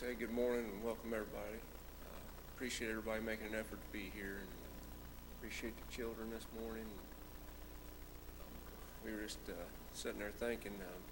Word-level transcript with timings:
say 0.00 0.16
good 0.18 0.32
morning 0.32 0.64
and 0.64 0.82
welcome 0.82 1.12
everybody. 1.12 1.60
Uh, 2.08 2.24
appreciate 2.56 2.88
everybody 2.88 3.20
making 3.20 3.52
an 3.52 3.54
effort 3.54 3.76
to 3.76 3.90
be 3.92 4.08
here, 4.16 4.40
and 4.40 4.48
appreciate 5.36 5.76
the 5.76 5.84
children 5.92 6.32
this 6.32 6.48
morning. 6.56 6.88
Um, 8.40 8.48
we 9.04 9.12
were 9.12 9.28
just 9.28 9.44
uh, 9.50 9.68
sitting 9.92 10.18
there 10.18 10.32
thinking, 10.40 10.72
um, 10.80 11.02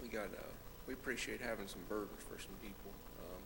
we 0.00 0.06
got 0.06 0.30
uh, 0.30 0.54
we 0.86 0.94
appreciate 0.94 1.40
having 1.40 1.66
some 1.66 1.82
burdens 1.88 2.22
for 2.22 2.38
some 2.38 2.54
people. 2.62 2.94
Um, 3.18 3.42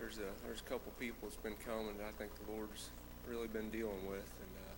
there's 0.00 0.16
a 0.16 0.32
there's 0.48 0.64
a 0.64 0.68
couple 0.72 0.88
people 0.96 1.28
that's 1.28 1.36
been 1.36 1.60
coming 1.60 1.92
that 2.00 2.08
I 2.08 2.16
think 2.16 2.32
the 2.40 2.56
Lord's 2.56 2.88
really 3.28 3.52
been 3.52 3.68
dealing 3.68 4.00
with, 4.08 4.24
and 4.40 4.52
uh, 4.64 4.76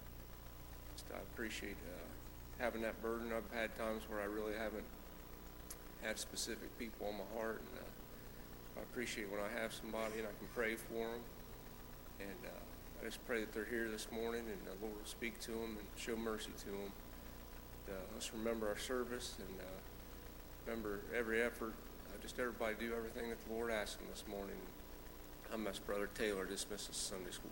just 0.98 1.06
I 1.15 1.22
appreciate 1.31 1.78
uh, 1.95 2.11
having 2.59 2.83
that 2.83 3.00
burden. 3.06 3.31
I've 3.31 3.47
had 3.55 3.70
times 3.78 4.03
where 4.11 4.19
I 4.19 4.27
really 4.27 4.59
haven't 4.59 4.91
had 6.03 6.19
specific 6.19 6.77
people 6.77 7.06
on 7.06 7.22
my 7.22 7.39
heart, 7.39 7.62
and 7.62 7.87
uh, 7.87 7.88
I 8.79 8.83
appreciate 8.83 9.31
when 9.31 9.41
I 9.41 9.61
have 9.61 9.73
somebody 9.73 10.19
and 10.19 10.29
I 10.29 10.34
can 10.39 10.48
pray 10.55 10.77
for 10.77 10.94
them. 10.94 11.21
And 12.21 12.41
uh, 12.47 13.03
I 13.03 13.05
just 13.05 13.25
pray 13.27 13.41
that 13.41 13.53
they're 13.53 13.65
here 13.65 13.89
this 13.91 14.09
morning 14.12 14.43
and 14.47 14.59
the 14.65 14.78
Lord 14.84 14.97
will 14.97 15.06
speak 15.06 15.41
to 15.41 15.50
them 15.50 15.77
and 15.78 15.87
show 15.97 16.16
mercy 16.16 16.50
to 16.61 16.66
them. 16.66 16.93
Uh, 17.88 17.93
let's 18.15 18.33
remember 18.33 18.69
our 18.69 18.78
service 18.78 19.37
and 19.38 19.61
uh, 19.61 19.81
remember 20.67 21.00
every 21.17 21.43
effort. 21.43 21.75
Uh, 22.09 22.22
just 22.22 22.38
everybody 22.38 22.75
do 22.78 22.94
everything 22.94 23.31
that 23.31 23.44
the 23.47 23.53
Lord 23.53 23.71
asked 23.71 23.99
them 23.99 24.09
this 24.11 24.25
morning. 24.28 24.56
I'm 25.53 25.67
Brother 25.87 26.11
Taylor 26.15 26.44
dismisses 26.44 26.97
Sunday 26.97 27.31
school. 27.31 27.50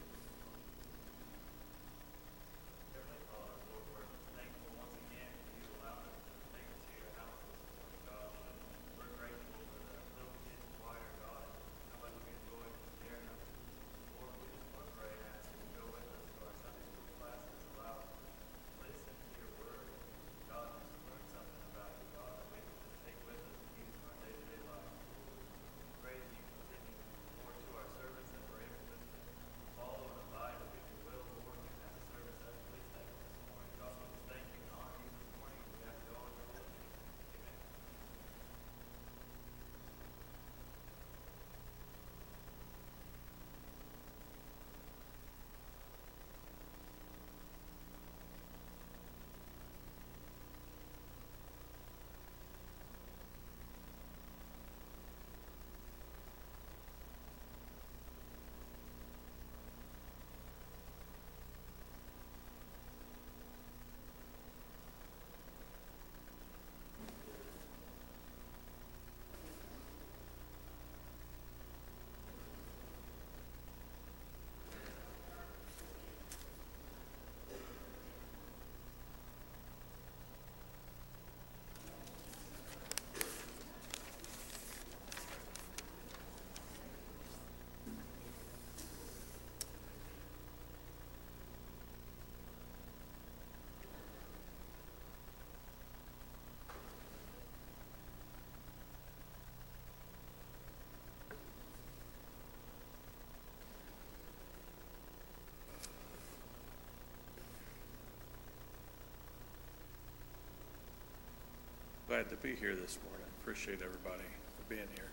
Glad 112.17 112.31
to 112.31 112.37
be 112.37 112.55
here 112.55 112.75
this 112.75 112.99
morning. 113.05 113.27
Appreciate 113.43 113.81
everybody 113.85 114.25
for 114.57 114.75
being 114.75 114.89
here. 114.95 115.11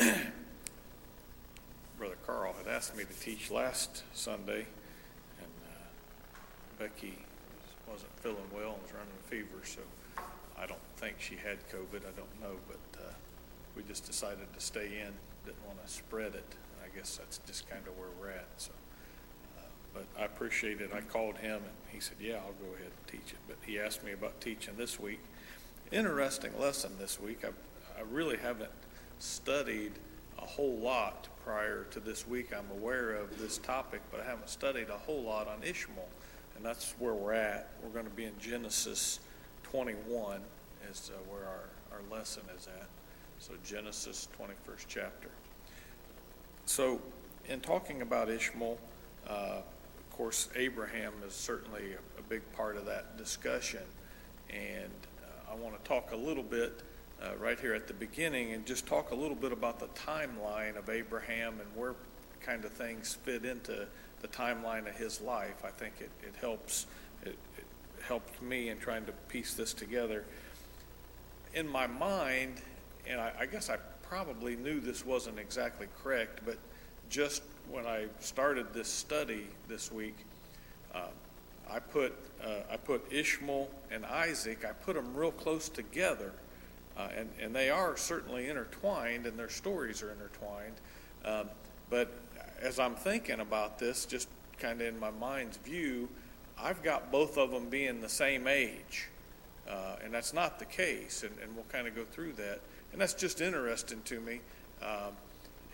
And 0.00 0.10
uh, 0.10 0.30
Brother 1.98 2.16
Carl 2.26 2.52
had 2.58 2.66
asked 2.66 2.96
me 2.96 3.04
to 3.04 3.20
teach 3.20 3.48
last 3.48 4.02
Sunday, 4.12 4.66
and 5.38 5.54
uh, 5.70 6.80
Becky 6.80 7.16
wasn't 7.88 8.10
feeling 8.18 8.50
well 8.52 8.72
and 8.72 8.82
was 8.82 8.92
running 8.92 9.14
a 9.24 9.28
fever, 9.28 9.62
so 9.62 9.82
I 10.58 10.66
don't 10.66 10.80
think 10.96 11.20
she 11.20 11.36
had 11.36 11.58
COVID. 11.68 12.00
I 12.00 12.16
don't 12.16 12.40
know, 12.40 12.56
but 12.66 13.00
uh, 13.00 13.12
we 13.76 13.84
just 13.84 14.04
decided 14.04 14.52
to 14.52 14.60
stay 14.60 14.98
in. 14.98 15.12
Didn't 15.44 15.64
want 15.64 15.80
to 15.86 15.88
spread 15.88 16.34
it. 16.34 16.56
I 16.84 16.88
guess 16.96 17.18
that's 17.18 17.38
just 17.46 17.70
kind 17.70 17.86
of 17.86 17.96
where 17.96 18.08
we're 18.20 18.30
at. 18.30 18.48
So 18.56 18.72
but 19.96 20.06
I 20.20 20.26
appreciate 20.26 20.80
it. 20.80 20.90
I 20.94 21.00
called 21.00 21.38
him 21.38 21.56
and 21.56 21.72
he 21.88 22.00
said, 22.00 22.16
Yeah, 22.20 22.34
I'll 22.34 22.66
go 22.66 22.74
ahead 22.74 22.90
and 22.90 23.06
teach 23.06 23.32
it. 23.32 23.38
But 23.48 23.56
he 23.64 23.80
asked 23.80 24.04
me 24.04 24.12
about 24.12 24.40
teaching 24.40 24.74
this 24.76 25.00
week. 25.00 25.20
Interesting 25.92 26.50
lesson 26.58 26.90
this 26.98 27.20
week. 27.20 27.44
I, 27.44 27.50
I 27.96 28.02
really 28.10 28.36
haven't 28.36 28.72
studied 29.20 29.92
a 30.36 30.44
whole 30.44 30.78
lot 30.78 31.28
prior 31.44 31.84
to 31.92 32.00
this 32.00 32.26
week. 32.26 32.52
I'm 32.52 32.68
aware 32.76 33.14
of 33.14 33.38
this 33.38 33.58
topic, 33.58 34.00
but 34.10 34.20
I 34.20 34.24
haven't 34.24 34.48
studied 34.48 34.88
a 34.90 34.98
whole 34.98 35.22
lot 35.22 35.46
on 35.46 35.62
Ishmael. 35.62 36.08
And 36.56 36.64
that's 36.64 36.96
where 36.98 37.14
we're 37.14 37.34
at. 37.34 37.70
We're 37.84 37.90
going 37.90 38.04
to 38.04 38.10
be 38.10 38.24
in 38.24 38.32
Genesis 38.40 39.20
21, 39.62 40.40
is 40.90 41.12
uh, 41.14 41.18
where 41.30 41.46
our, 41.46 41.68
our 41.92 42.00
lesson 42.10 42.42
is 42.58 42.66
at. 42.66 42.88
So, 43.38 43.52
Genesis 43.64 44.26
21st 44.40 44.86
chapter. 44.88 45.28
So, 46.64 47.00
in 47.48 47.60
talking 47.60 48.02
about 48.02 48.28
Ishmael, 48.28 48.76
uh, 49.28 49.30
of 49.30 50.10
course, 50.10 50.48
Abraham 50.56 51.12
is 51.24 51.34
certainly 51.34 51.92
a, 51.92 52.18
a 52.18 52.22
big 52.28 52.42
part 52.54 52.76
of 52.76 52.86
that 52.86 53.16
discussion. 53.16 53.82
And 54.50 54.90
I 55.50 55.54
want 55.54 55.82
to 55.82 55.88
talk 55.88 56.12
a 56.12 56.16
little 56.16 56.42
bit 56.42 56.82
uh, 57.22 57.36
right 57.38 57.58
here 57.58 57.74
at 57.74 57.86
the 57.86 57.94
beginning 57.94 58.52
and 58.52 58.66
just 58.66 58.86
talk 58.86 59.10
a 59.10 59.14
little 59.14 59.36
bit 59.36 59.52
about 59.52 59.78
the 59.78 59.86
timeline 59.88 60.76
of 60.76 60.90
Abraham 60.90 61.60
and 61.60 61.68
where 61.74 61.94
kind 62.40 62.64
of 62.64 62.72
things 62.72 63.14
fit 63.24 63.44
into 63.44 63.86
the 64.20 64.28
timeline 64.28 64.88
of 64.88 64.96
his 64.96 65.20
life. 65.20 65.64
I 65.64 65.70
think 65.70 65.94
it, 66.00 66.10
it 66.22 66.34
helps. 66.40 66.86
It, 67.22 67.38
it 67.56 67.64
helped 68.06 68.40
me 68.42 68.68
in 68.68 68.78
trying 68.78 69.04
to 69.06 69.12
piece 69.28 69.54
this 69.54 69.72
together. 69.72 70.24
In 71.54 71.68
my 71.68 71.86
mind, 71.86 72.60
and 73.08 73.20
I, 73.20 73.32
I 73.40 73.46
guess 73.46 73.70
I 73.70 73.76
probably 74.02 74.56
knew 74.56 74.80
this 74.80 75.04
wasn't 75.04 75.38
exactly 75.38 75.88
correct, 76.02 76.40
but 76.44 76.58
just 77.08 77.42
when 77.70 77.86
I 77.86 78.06
started 78.20 78.72
this 78.72 78.88
study 78.88 79.46
this 79.68 79.90
week, 79.90 80.16
uh, 80.94 81.06
I 81.70 81.78
put 81.78 82.14
uh, 82.44 82.60
I 82.70 82.76
put 82.76 83.12
Ishmael 83.12 83.68
and 83.90 84.04
Isaac. 84.04 84.64
I 84.64 84.72
put 84.72 84.94
them 84.94 85.14
real 85.14 85.32
close 85.32 85.68
together, 85.68 86.32
uh, 86.96 87.08
and 87.16 87.28
and 87.40 87.54
they 87.54 87.70
are 87.70 87.96
certainly 87.96 88.48
intertwined, 88.48 89.26
and 89.26 89.38
their 89.38 89.48
stories 89.48 90.02
are 90.02 90.12
intertwined. 90.12 90.74
Um, 91.24 91.48
but 91.90 92.12
as 92.60 92.78
I'm 92.78 92.94
thinking 92.94 93.40
about 93.40 93.78
this, 93.78 94.06
just 94.06 94.28
kind 94.58 94.80
of 94.80 94.86
in 94.86 94.98
my 94.98 95.10
mind's 95.10 95.56
view, 95.58 96.08
I've 96.58 96.82
got 96.82 97.12
both 97.12 97.36
of 97.36 97.50
them 97.50 97.68
being 97.68 98.00
the 98.00 98.08
same 98.08 98.46
age, 98.46 99.08
uh, 99.68 99.96
and 100.02 100.12
that's 100.12 100.32
not 100.32 100.58
the 100.58 100.64
case, 100.64 101.22
and, 101.22 101.36
and 101.42 101.54
we'll 101.54 101.66
kind 101.66 101.86
of 101.86 101.94
go 101.94 102.04
through 102.04 102.32
that, 102.34 102.60
and 102.92 103.00
that's 103.00 103.14
just 103.14 103.40
interesting 103.40 104.00
to 104.04 104.20
me. 104.20 104.40
Um, 104.82 105.12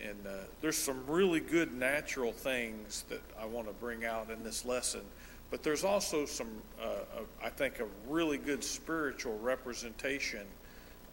and 0.01 0.27
uh, 0.27 0.31
there's 0.61 0.77
some 0.77 1.05
really 1.07 1.39
good 1.39 1.73
natural 1.73 2.33
things 2.33 3.05
that 3.09 3.21
I 3.39 3.45
want 3.45 3.67
to 3.67 3.73
bring 3.73 4.03
out 4.03 4.29
in 4.29 4.43
this 4.43 4.65
lesson. 4.65 5.01
But 5.53 5.61
there's 5.61 5.83
also 5.83 6.25
some, 6.25 6.47
uh, 6.81 7.21
I 7.43 7.49
think, 7.49 7.79
a 7.79 7.85
really 8.09 8.39
good 8.39 8.63
spiritual 8.63 9.37
representation 9.37 10.47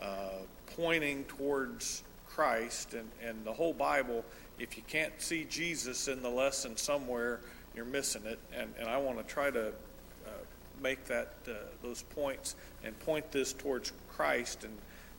uh, 0.00 0.30
pointing 0.76 1.24
towards 1.24 2.04
Christ 2.26 2.94
and, 2.94 3.06
and 3.22 3.44
the 3.44 3.52
whole 3.52 3.74
Bible. 3.74 4.24
If 4.58 4.78
you 4.78 4.82
can't 4.88 5.12
see 5.18 5.44
Jesus 5.44 6.08
in 6.08 6.22
the 6.22 6.30
lesson 6.30 6.74
somewhere, 6.78 7.40
you're 7.76 7.84
missing 7.84 8.22
it. 8.24 8.38
And, 8.56 8.72
and 8.78 8.88
I 8.88 8.96
want 8.96 9.18
to 9.18 9.24
try 9.24 9.50
to 9.50 9.66
uh, 9.68 10.30
make 10.82 11.04
that 11.04 11.34
uh, 11.46 11.52
those 11.82 12.04
points 12.04 12.56
and 12.82 12.98
point 13.00 13.30
this 13.30 13.52
towards 13.52 13.92
Christ. 14.08 14.64
And, 14.64 14.72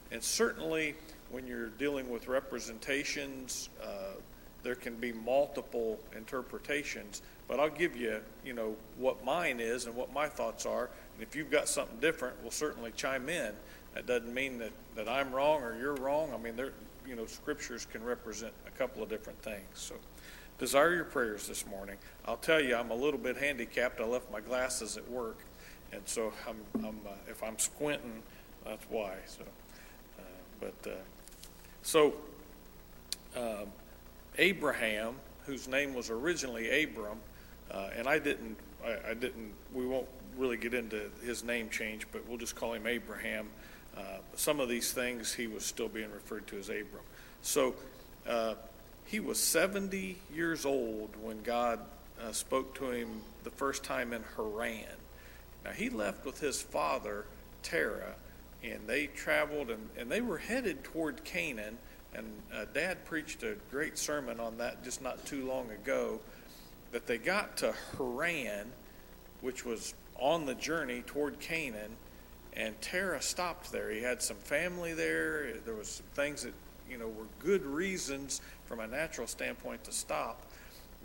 and 0.10 0.24
certainly 0.24 0.96
when 1.30 1.46
you're 1.46 1.70
dealing 1.70 2.10
with 2.10 2.28
representations, 2.28 3.70
uh, 3.84 4.16
there 4.64 4.76
can 4.76 4.96
be 4.96 5.12
multiple 5.12 6.00
interpretations. 6.16 7.22
But 7.52 7.60
I'll 7.60 7.70
give 7.70 7.98
you, 7.98 8.22
you 8.46 8.54
know, 8.54 8.78
what 8.98 9.26
mine 9.26 9.60
is 9.60 9.86
and 9.86 9.94
what 9.94 10.14
my 10.14 10.30
thoughts 10.30 10.66
are. 10.66 10.90
And 11.14 11.22
if 11.22 11.36
you've 11.36 11.52
got 11.52 11.68
something 11.68 11.98
different, 12.00 12.42
we'll 12.42 12.50
certainly 12.50 12.94
chime 12.96 13.28
in. 13.28 13.52
That 13.94 14.08
doesn't 14.08 14.34
mean 14.34 14.58
that, 14.60 14.72
that 14.96 15.10
I'm 15.10 15.34
wrong 15.34 15.62
or 15.62 15.78
you're 15.78 15.96
wrong. 15.96 16.32
I 16.34 16.38
mean, 16.38 16.56
there, 16.56 16.72
you 17.06 17.18
know, 17.18 17.26
scriptures 17.26 17.86
can 17.86 18.06
represent 18.06 18.54
a 18.66 18.70
couple 18.70 19.04
of 19.04 19.10
different 19.10 19.38
things. 19.44 19.66
So, 19.74 19.96
desire 20.60 20.96
your 20.96 21.04
prayers 21.04 21.46
this 21.46 21.68
morning. 21.68 21.98
I'll 22.26 22.38
tell 22.38 22.62
you, 22.62 22.74
I'm 22.74 22.90
a 22.90 22.96
little 22.96 23.20
bit 23.20 23.36
handicapped. 23.36 24.00
I 24.00 24.06
left 24.06 24.32
my 24.32 24.40
glasses 24.40 24.96
at 24.96 25.12
work, 25.12 25.40
and 25.92 26.02
so 26.06 26.32
I'm, 26.48 26.86
I'm 26.86 27.00
uh, 27.06 27.12
if 27.28 27.44
I'm 27.44 27.60
squinting, 27.60 28.24
that's 28.64 28.86
why. 28.90 29.16
So, 29.26 29.44
uh, 30.18 30.22
but 30.62 30.90
uh, 30.90 30.96
so 31.82 32.14
um, 33.36 33.68
Abraham, 34.38 35.16
whose 35.46 35.68
name 35.68 35.94
was 35.94 36.10
originally 36.10 36.84
Abram, 36.86 37.18
uh, 37.72 37.90
and 37.96 38.08
I 38.08 38.20
didn't, 38.20 38.58
I, 38.86 39.12
I, 39.12 39.14
didn't. 39.14 39.54
We 39.74 39.86
won't 39.86 40.08
really 40.38 40.58
get 40.58 40.74
into 40.74 41.10
his 41.24 41.44
name 41.44 41.70
change, 41.70 42.06
but 42.12 42.28
we'll 42.28 42.38
just 42.38 42.56
call 42.56 42.74
him 42.74 42.86
Abraham. 42.86 43.48
Uh, 43.96 44.02
some 44.36 44.60
of 44.60 44.70
these 44.70 44.92
things 44.92 45.34
he 45.34 45.48
was 45.48 45.66
still 45.66 45.90
being 45.90 46.12
referred 46.12 46.48
to 46.48 46.58
as 46.58 46.70
Abram. 46.70 47.04
So 47.42 47.76
uh, 48.28 48.56
he 49.06 49.20
was 49.20 49.40
70 49.40 50.18
years 50.34 50.66
old 50.66 51.10
when 51.22 51.42
God 51.44 51.80
uh, 52.22 52.32
spoke 52.32 52.76
to 52.76 52.92
him 52.92 53.22
the 53.44 53.52
first 53.52 53.84
time 53.84 54.14
in 54.14 54.24
Haran. 54.36 54.86
Now 55.66 55.72
he 55.72 55.90
left 55.90 56.26
with 56.26 56.40
his 56.40 56.62
father 56.62 57.26
Terah, 57.64 58.16
and 58.64 58.88
they 58.88 59.08
traveled 59.08 59.70
and, 59.70 59.90
and 59.98 60.12
they 60.12 60.22
were 60.22 60.38
headed 60.38 60.84
toward 60.84 61.24
Canaan. 61.24 61.78
And 62.14 62.28
uh, 62.54 62.66
Dad 62.74 63.06
preached 63.06 63.44
a 63.44 63.56
great 63.70 63.98
sermon 63.98 64.40
on 64.40 64.58
that 64.58 64.84
just 64.84 65.02
not 65.02 65.26
too 65.26 65.48
long 65.48 65.72
ago. 65.72 66.20
That 66.92 67.08
they 67.08 67.18
got 67.18 67.58
to 67.58 67.74
Haran, 67.98 68.72
which 69.42 69.66
was 69.66 69.94
on 70.20 70.46
the 70.46 70.56
journey 70.56 71.04
toward 71.06 71.40
Canaan, 71.40 71.96
and 72.54 72.80
Terah 72.82 73.22
stopped 73.22 73.72
there. 73.72 73.90
He 73.90 74.02
had 74.02 74.22
some 74.22 74.38
family 74.38 74.94
there. 74.94 75.54
There 75.66 75.76
was 75.76 75.88
some 75.88 76.06
things 76.14 76.44
that 76.44 76.54
you 76.90 76.98
know 76.98 77.08
were 77.08 77.26
good 77.40 77.66
reasons 77.66 78.42
from 78.66 78.80
a 78.80 78.88
natural 78.88 79.28
standpoint 79.28 79.84
to 79.86 79.92
stop. 79.92 80.46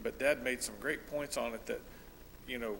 But 0.03 0.19
Dad 0.19 0.43
made 0.43 0.63
some 0.63 0.75
great 0.81 1.07
points 1.07 1.37
on 1.37 1.55
it 1.55 1.65
that 1.67 1.81
you 2.49 2.59
know 2.59 2.77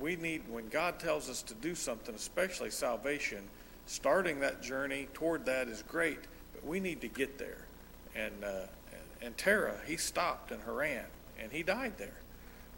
we 0.00 0.16
need 0.16 0.42
when 0.48 0.68
God 0.68 0.98
tells 0.98 1.28
us 1.28 1.42
to 1.42 1.54
do 1.54 1.74
something, 1.74 2.14
especially 2.14 2.70
salvation. 2.70 3.44
Starting 3.86 4.40
that 4.40 4.62
journey 4.62 5.08
toward 5.12 5.44
that 5.44 5.68
is 5.68 5.82
great, 5.82 6.20
but 6.54 6.64
we 6.64 6.80
need 6.80 7.00
to 7.00 7.08
get 7.08 7.36
there. 7.36 7.66
And 8.14 8.44
uh, 8.44 8.66
and 9.20 9.36
Terah, 9.36 9.78
he 9.86 9.96
stopped 9.96 10.50
in 10.50 10.60
Haran, 10.60 11.04
and 11.38 11.52
he 11.52 11.62
died 11.62 11.98
there. 11.98 12.21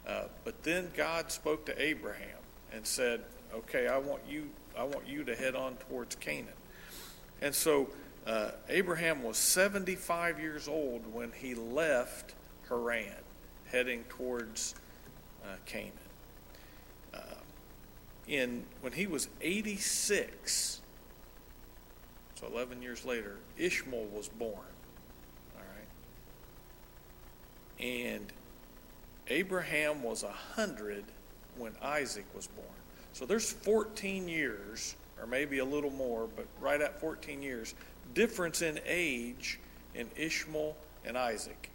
Uh, 0.07 0.23
but 0.43 0.63
then 0.63 0.91
God 0.95 1.31
spoke 1.31 1.65
to 1.65 1.81
Abraham 1.81 2.39
and 2.71 2.85
said, 2.85 3.21
"Okay, 3.53 3.87
I 3.87 3.97
want 3.97 4.21
you 4.27 4.49
I 4.77 4.83
want 4.83 5.07
you 5.07 5.23
to 5.23 5.35
head 5.35 5.55
on 5.55 5.75
towards 5.89 6.15
Canaan. 6.15 6.47
And 7.41 7.55
so 7.55 7.89
uh, 8.25 8.51
Abraham 8.69 9.23
was 9.23 9.37
75 9.37 10.39
years 10.39 10.67
old 10.67 11.01
when 11.13 11.31
he 11.31 11.55
left 11.55 12.33
Haran, 12.69 13.13
heading 13.65 14.03
towards 14.09 14.75
uh, 15.43 15.55
Canaan. 15.65 15.91
Uh, 17.13 17.19
in 18.27 18.65
when 18.81 18.93
he 18.93 19.07
was 19.07 19.29
86, 19.41 20.81
so 22.35 22.47
11 22.47 22.81
years 22.81 23.05
later, 23.05 23.37
Ishmael 23.57 24.07
was 24.13 24.27
born. 24.27 24.51
All 25.55 25.61
right, 25.61 25.87
and 27.79 28.33
Abraham 29.27 30.03
was 30.03 30.23
a 30.23 30.31
hundred 30.31 31.03
when 31.57 31.73
Isaac 31.81 32.25
was 32.35 32.47
born. 32.47 32.67
So 33.13 33.25
there's 33.25 33.51
14 33.51 34.27
years, 34.27 34.95
or 35.19 35.25
maybe 35.25 35.59
a 35.59 35.65
little 35.65 35.89
more, 35.89 36.27
but 36.35 36.45
right 36.59 36.81
at 36.81 36.99
14 36.99 37.41
years, 37.41 37.73
difference 38.13 38.61
in 38.61 38.79
age 38.85 39.59
in 39.93 40.09
Ishmael 40.15 40.75
and 41.05 41.17
Isaac. 41.17 41.69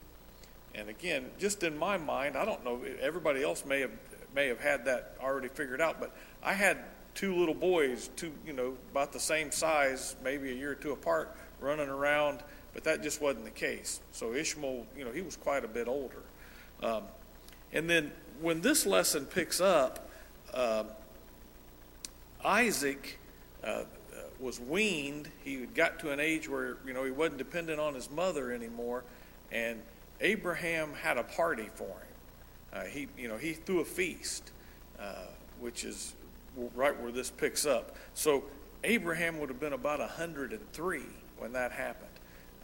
And 0.75 0.88
again, 0.88 1.30
just 1.38 1.62
in 1.62 1.76
my 1.76 1.97
mind, 1.97 2.37
I 2.37 2.45
don't 2.45 2.64
know, 2.64 2.80
everybody 3.00 3.42
else 3.42 3.64
may 3.64 3.80
have 3.80 3.90
may 4.35 4.47
have 4.47 4.61
had 4.61 4.85
that 4.85 5.16
already 5.21 5.49
figured 5.49 5.80
out, 5.80 5.99
but 5.99 6.14
I 6.42 6.52
had 6.52 6.78
two 7.14 7.35
little 7.35 7.54
boys, 7.54 8.11
two, 8.16 8.33
you 8.47 8.52
know, 8.52 8.76
about 8.92 9.12
the 9.12 9.21
same 9.21 9.50
size, 9.50 10.16
maybe 10.23 10.50
a 10.52 10.54
year 10.54 10.73
or 10.73 10.76
two 10.76 10.92
apart, 10.92 11.37
running 11.61 11.88
around, 11.88 12.40
but 12.73 12.85
that 12.85 13.02
just 13.02 13.21
wasn't 13.21 13.45
the 13.45 13.50
case. 13.50 14.00
So 14.12 14.35
Ishmael, 14.35 14.87
you 14.97 15.04
know, 15.04 15.11
he 15.11 15.23
was 15.23 15.37
quite 15.37 15.64
a 15.64 15.69
bit 15.69 15.88
older. 15.88 16.23
Um, 16.83 17.04
and 17.73 17.89
then 17.89 18.12
when 18.41 18.61
this 18.61 18.87
lesson 18.87 19.27
picks 19.27 19.61
up, 19.61 20.09
uh, 20.53 20.85
Isaac 22.45 23.19
uh, 23.62 23.67
uh, 23.67 23.85
was 24.39 24.59
weaned. 24.59 25.29
He 25.45 25.67
got 25.67 25.99
to 26.00 26.11
an 26.11 26.21
age 26.21 26.49
where 26.49 26.79
you 26.87 26.93
know 26.93 27.05
he 27.05 27.11
wasn't 27.11 27.39
dependent 27.39 27.79
on 27.79 27.95
his 27.95 28.11
mother 28.11 28.53
anymore, 28.53 29.05
and 29.53 29.81
Abraham 30.21 30.93
had 30.95 31.19
a 31.19 31.23
party 31.23 31.69
for 31.75 31.85
him. 31.85 31.95
Uh, 32.73 32.85
he 32.85 33.09
you 33.19 33.29
know 33.29 33.37
he 33.37 33.53
threw 33.53 33.81
a 33.81 33.85
feast, 33.85 34.50
uh, 34.99 35.27
which 35.61 35.85
is 35.85 36.15
right 36.75 36.99
where 37.00 37.12
this 37.12 37.31
picks 37.31 37.67
up. 37.67 37.97
So 38.15 38.45
Abraham 38.85 39.39
would 39.39 39.49
have 39.49 39.61
been 39.61 39.73
about 39.75 40.00
103 40.00 41.03
when 41.39 41.53
that 41.53 41.73
happened. 41.73 42.07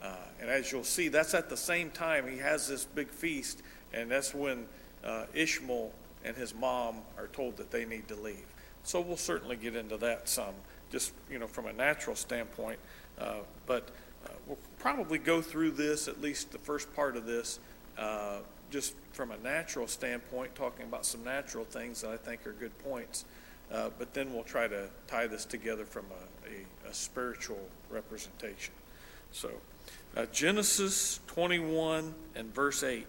Uh, 0.03 0.15
and 0.41 0.51
as 0.51 0.71
you'll 0.71 0.85
see, 0.85 1.09
that's 1.09 1.35
at 1.35 1.49
the 1.49 1.57
same 1.57 1.91
time 1.91 2.29
he 2.29 2.39
has 2.39 2.69
this 2.69 2.85
big 2.85 3.09
feast, 3.09 3.63
and 3.93 4.11
that's 4.11 4.35
when 4.35 4.67
uh, 5.07 5.25
Ishmael 5.33 5.93
and 6.25 6.37
his 6.37 6.55
mom 6.55 6.97
are 7.17 7.29
told 7.29 7.57
that 7.57 7.71
they 7.71 7.85
need 7.85 8.09
to 8.09 8.17
leave. 8.17 8.45
So 8.83 9.01
we'll 9.01 9.17
certainly 9.17 9.57
get 9.57 9.77
into 9.77 9.97
that 9.99 10.29
some, 10.29 10.55
just 10.91 11.13
you 11.31 11.39
know, 11.39 11.47
from 11.47 11.67
a 11.67 11.73
natural 11.73 12.17
standpoint. 12.17 12.79
Uh, 13.19 13.37
but 13.67 13.89
uh, 14.25 14.31
we'll 14.47 14.59
probably 14.79 15.19
go 15.19 15.41
through 15.41 15.73
this, 15.73 16.09
at 16.09 16.21
least 16.21 16.53
the 16.53 16.59
first 16.59 16.95
part 16.95 17.17
of 17.17 17.27
this, 17.27 17.59
uh, 17.97 18.39
just 18.71 18.95
from 19.13 19.31
a 19.31 19.39
natural 19.39 19.87
standpoint, 19.87 20.55
talking 20.55 20.87
about 20.87 21.07
some 21.07 21.25
natural 21.25 21.65
things 21.65 22.03
that 22.03 22.11
I 22.11 22.17
think 22.17 22.47
are 22.47 22.53
good 22.53 22.77
points. 22.81 23.25
Uh, 23.73 23.91
but 23.99 24.15
then 24.15 24.33
we'll 24.33 24.45
try 24.45 24.69
to 24.69 24.89
tie 25.09 25.27
this 25.27 25.45
together 25.45 25.85
from 25.85 26.05
a, 26.11 26.89
a, 26.89 26.91
a 26.91 26.95
spiritual 26.95 27.69
representation. 27.91 28.75
So, 29.33 29.51
uh, 30.17 30.27
Genesis 30.27 31.21
21 31.27 32.15
and 32.35 32.55
verse 32.55 32.83
8. 32.83 33.07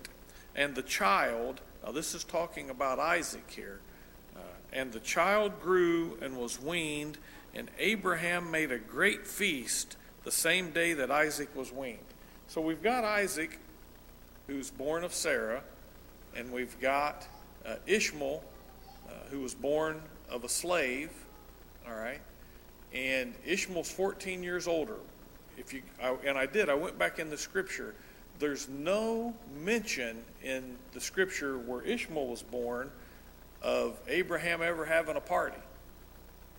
And 0.56 0.74
the 0.74 0.82
child, 0.82 1.62
now 1.84 1.92
this 1.92 2.14
is 2.14 2.24
talking 2.24 2.70
about 2.70 3.00
Isaac 3.00 3.50
here, 3.50 3.80
and 4.74 4.92
the 4.92 5.00
child 5.00 5.62
grew 5.62 6.18
and 6.22 6.38
was 6.38 6.62
weaned, 6.62 7.18
and 7.54 7.70
Abraham 7.80 8.52
made 8.52 8.72
a 8.72 8.78
great 8.78 9.26
feast 9.26 9.98
the 10.24 10.32
same 10.32 10.72
day 10.72 10.94
that 10.94 11.10
Isaac 11.10 11.56
was 11.56 11.72
weaned. 11.72 12.00
So 12.48 12.62
we've 12.62 12.84
got 12.84 13.04
Isaac, 13.04 13.60
who's 14.48 14.72
born 14.72 15.04
of 15.04 15.14
Sarah, 15.14 15.62
and 16.36 16.52
we've 16.52 16.80
got 16.80 17.28
uh, 17.66 17.76
Ishmael, 17.86 18.44
uh, 19.08 19.12
who 19.30 19.42
was 19.42 19.56
born 19.56 20.02
of 20.30 20.44
a 20.44 20.50
slave. 20.50 21.12
All 21.88 21.96
right, 21.96 22.22
and 22.94 23.34
Ishmael's 23.46 23.90
14 23.90 24.44
years 24.44 24.68
older. 24.68 24.98
If 25.58 25.74
you 25.74 25.82
I, 26.02 26.16
and 26.26 26.38
I 26.38 26.46
did, 26.46 26.70
I 26.70 26.74
went 26.74 27.00
back 27.00 27.20
in 27.20 27.30
the 27.30 27.38
scripture. 27.38 27.96
There's 28.40 28.70
no 28.70 29.34
mention 29.64 30.24
in 30.44 30.76
the 30.94 31.02
scripture 31.02 31.58
where 31.58 31.82
Ishmael 31.82 32.28
was 32.28 32.44
born 32.44 32.92
of 33.62 34.00
Abraham 34.08 34.62
ever 34.62 34.86
having 34.86 35.16
a 35.16 35.22
party 35.22 35.58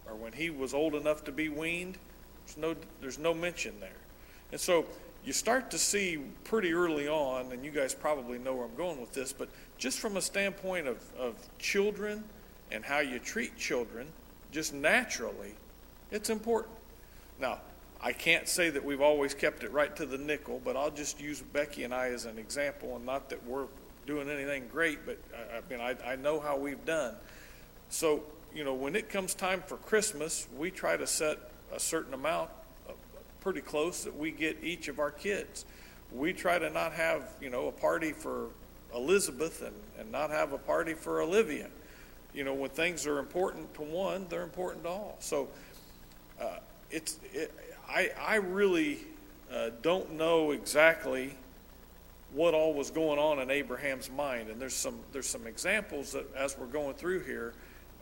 or 0.08 0.16
when 0.16 0.32
he 0.32 0.50
was 0.50 0.74
old 0.74 0.94
enough 0.94 1.24
to 1.24 1.32
be 1.32 1.48
weaned. 1.48 1.98
There's 2.46 2.56
no, 2.56 2.76
there's 3.00 3.18
no 3.18 3.34
mention 3.34 3.78
there. 3.80 3.90
And 4.50 4.60
so 4.60 4.86
you 5.24 5.32
start 5.32 5.70
to 5.72 5.78
see 5.78 6.18
pretty 6.44 6.72
early 6.72 7.08
on, 7.08 7.52
and 7.52 7.64
you 7.64 7.70
guys 7.70 7.94
probably 7.94 8.38
know 8.38 8.54
where 8.54 8.64
I'm 8.64 8.74
going 8.76 9.00
with 9.00 9.12
this, 9.12 9.32
but 9.32 9.48
just 9.76 9.98
from 9.98 10.16
a 10.16 10.22
standpoint 10.22 10.88
of, 10.88 11.02
of 11.18 11.34
children 11.58 12.24
and 12.72 12.84
how 12.84 13.00
you 13.00 13.18
treat 13.18 13.56
children, 13.56 14.06
just 14.50 14.72
naturally, 14.72 15.54
it's 16.10 16.30
important. 16.30 16.74
Now, 17.38 17.60
I 18.00 18.12
can't 18.12 18.46
say 18.46 18.70
that 18.70 18.84
we've 18.84 19.00
always 19.00 19.34
kept 19.34 19.64
it 19.64 19.72
right 19.72 19.94
to 19.96 20.06
the 20.06 20.18
nickel, 20.18 20.60
but 20.64 20.76
I'll 20.76 20.90
just 20.90 21.20
use 21.20 21.40
Becky 21.40 21.82
and 21.82 21.92
I 21.92 22.08
as 22.08 22.26
an 22.26 22.38
example, 22.38 22.94
and 22.94 23.04
not 23.04 23.28
that 23.30 23.44
we're 23.44 23.66
doing 24.06 24.30
anything 24.30 24.68
great, 24.70 25.04
but 25.04 25.18
I, 25.34 25.56
I 25.58 25.60
mean, 25.68 25.80
I, 25.80 26.12
I 26.12 26.16
know 26.16 26.38
how 26.38 26.56
we've 26.56 26.84
done. 26.84 27.16
So, 27.88 28.22
you 28.54 28.64
know, 28.64 28.74
when 28.74 28.94
it 28.94 29.08
comes 29.08 29.34
time 29.34 29.62
for 29.66 29.76
Christmas, 29.78 30.46
we 30.56 30.70
try 30.70 30.96
to 30.96 31.06
set 31.06 31.38
a 31.74 31.80
certain 31.80 32.14
amount, 32.14 32.50
uh, 32.88 32.92
pretty 33.40 33.60
close, 33.60 34.04
that 34.04 34.16
we 34.16 34.30
get 34.30 34.58
each 34.62 34.88
of 34.88 35.00
our 35.00 35.10
kids. 35.10 35.64
We 36.12 36.32
try 36.32 36.58
to 36.58 36.70
not 36.70 36.92
have, 36.92 37.28
you 37.40 37.50
know, 37.50 37.66
a 37.66 37.72
party 37.72 38.12
for 38.12 38.46
Elizabeth 38.94 39.60
and, 39.60 39.74
and 39.98 40.12
not 40.12 40.30
have 40.30 40.52
a 40.52 40.58
party 40.58 40.94
for 40.94 41.20
Olivia. 41.20 41.68
You 42.32 42.44
know, 42.44 42.54
when 42.54 42.70
things 42.70 43.06
are 43.06 43.18
important 43.18 43.74
to 43.74 43.82
one, 43.82 44.26
they're 44.28 44.42
important 44.42 44.84
to 44.84 44.90
all. 44.90 45.16
So, 45.18 45.48
uh, 46.40 46.58
it's, 46.90 47.18
it, 47.34 47.52
I, 47.88 48.10
I 48.20 48.36
really 48.36 48.98
uh, 49.52 49.70
don't 49.82 50.12
know 50.12 50.50
exactly 50.50 51.34
what 52.32 52.52
all 52.52 52.74
was 52.74 52.90
going 52.90 53.18
on 53.18 53.38
in 53.38 53.50
Abraham's 53.50 54.10
mind. 54.10 54.50
And 54.50 54.60
there's 54.60 54.74
some, 54.74 54.98
there's 55.12 55.26
some 55.26 55.46
examples 55.46 56.12
that, 56.12 56.26
as 56.36 56.58
we're 56.58 56.66
going 56.66 56.94
through 56.94 57.20
here, 57.20 57.54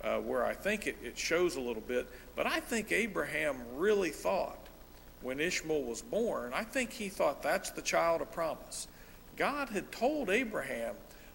uh, 0.03 0.19
where 0.19 0.45
I 0.45 0.55
think 0.55 0.87
it, 0.87 0.97
it 1.03 1.17
shows 1.17 1.57
a 1.57 1.61
little 1.61 1.83
bit. 1.83 2.09
But 2.35 2.47
I 2.47 2.61
think 2.61 2.91
Abraham 2.91 3.57
really 3.77 4.11
thought 4.11 4.59
when 5.23 5.41
Ishmael 5.41 5.83
was 5.83 6.03
born, 6.03 6.53
I 6.53 6.65
think 6.65 6.93
he 6.93 7.09
thought 7.09 7.43
that's 7.43 7.71
the 7.71 7.83
child 7.83 8.21
of 8.21 8.31
promise. 8.33 8.89
God 9.37 9.69
had 9.69 9.91
told 9.93 10.31
Abraham, 10.31 10.95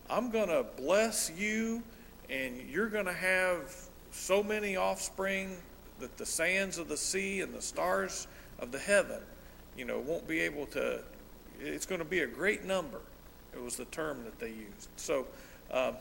I'm 0.10 0.30
going 0.30 0.50
to 0.50 0.66
bless 0.76 1.32
you, 1.38 1.84
and 2.30 2.58
you're 2.70 2.90
going 2.90 3.06
to 3.06 3.14
have 3.14 3.74
so 4.12 4.44
many 4.44 4.76
offspring 4.76 5.58
that 6.00 6.18
the 6.18 6.26
sands 6.26 6.78
of 6.78 6.90
the 6.90 6.98
sea 6.98 7.42
and 7.42 7.54
the 7.54 7.62
stars 7.62 8.28
of 8.62 8.72
the 8.72 8.80
heaven, 8.80 9.22
you 9.78 9.86
know, 9.86 10.00
won't 10.00 10.28
be 10.28 10.40
able 10.40 10.66
to, 10.68 11.02
it's 11.60 11.86
going 11.86 12.00
to 12.00 12.06
be 12.06 12.20
a 12.20 12.28
great 12.28 12.64
number. 12.64 13.02
It 13.54 13.62
was 13.62 13.76
the 13.76 13.86
term 13.86 14.24
that 14.24 14.40
they 14.40 14.50
used. 14.50 14.88
So 14.96 15.28
um, 15.72 15.96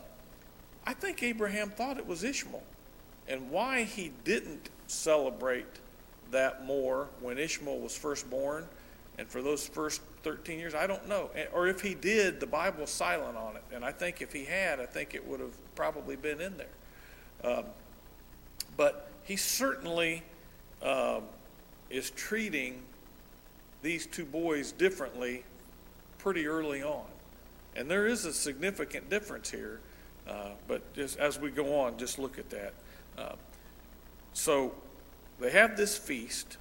I 0.85 0.93
think 0.93 1.21
Abraham 1.23 1.69
thought 1.69 1.97
it 1.97 2.07
was 2.07 2.23
Ishmael. 2.23 2.63
And 3.27 3.49
why 3.49 3.83
he 3.83 4.11
didn't 4.23 4.69
celebrate 4.87 5.65
that 6.31 6.65
more 6.65 7.07
when 7.19 7.37
Ishmael 7.37 7.79
was 7.79 7.95
first 7.95 8.29
born 8.29 8.67
and 9.17 9.29
for 9.29 9.41
those 9.41 9.67
first 9.67 10.01
13 10.23 10.57
years, 10.57 10.73
I 10.73 10.87
don't 10.87 11.07
know. 11.07 11.29
Or 11.53 11.67
if 11.67 11.81
he 11.81 11.93
did, 11.93 12.39
the 12.39 12.47
Bible's 12.47 12.89
silent 12.89 13.37
on 13.37 13.55
it. 13.55 13.63
And 13.73 13.83
I 13.83 13.91
think 13.91 14.21
if 14.21 14.33
he 14.33 14.45
had, 14.45 14.79
I 14.79 14.85
think 14.85 15.13
it 15.13 15.25
would 15.27 15.39
have 15.39 15.53
probably 15.75 16.15
been 16.15 16.41
in 16.41 16.55
there. 16.57 16.67
Um, 17.43 17.65
but 18.77 19.11
he 19.23 19.35
certainly 19.35 20.23
um, 20.81 21.23
is 21.91 22.09
treating 22.11 22.81
these 23.81 24.05
two 24.05 24.25
boys 24.25 24.71
differently 24.71 25.43
pretty 26.17 26.47
early 26.47 26.83
on. 26.83 27.05
And 27.75 27.89
there 27.89 28.05
is 28.05 28.25
a 28.25 28.33
significant 28.33 29.09
difference 29.09 29.49
here. 29.49 29.79
Uh, 30.27 30.49
but 30.67 30.93
just 30.93 31.17
as 31.17 31.39
we 31.39 31.49
go 31.49 31.79
on, 31.79 31.97
just 31.97 32.19
look 32.19 32.37
at 32.37 32.49
that. 32.51 32.73
Uh, 33.17 33.35
so 34.33 34.73
they 35.39 35.51
have 35.51 35.75
this 35.75 35.97
feast, 35.97 36.57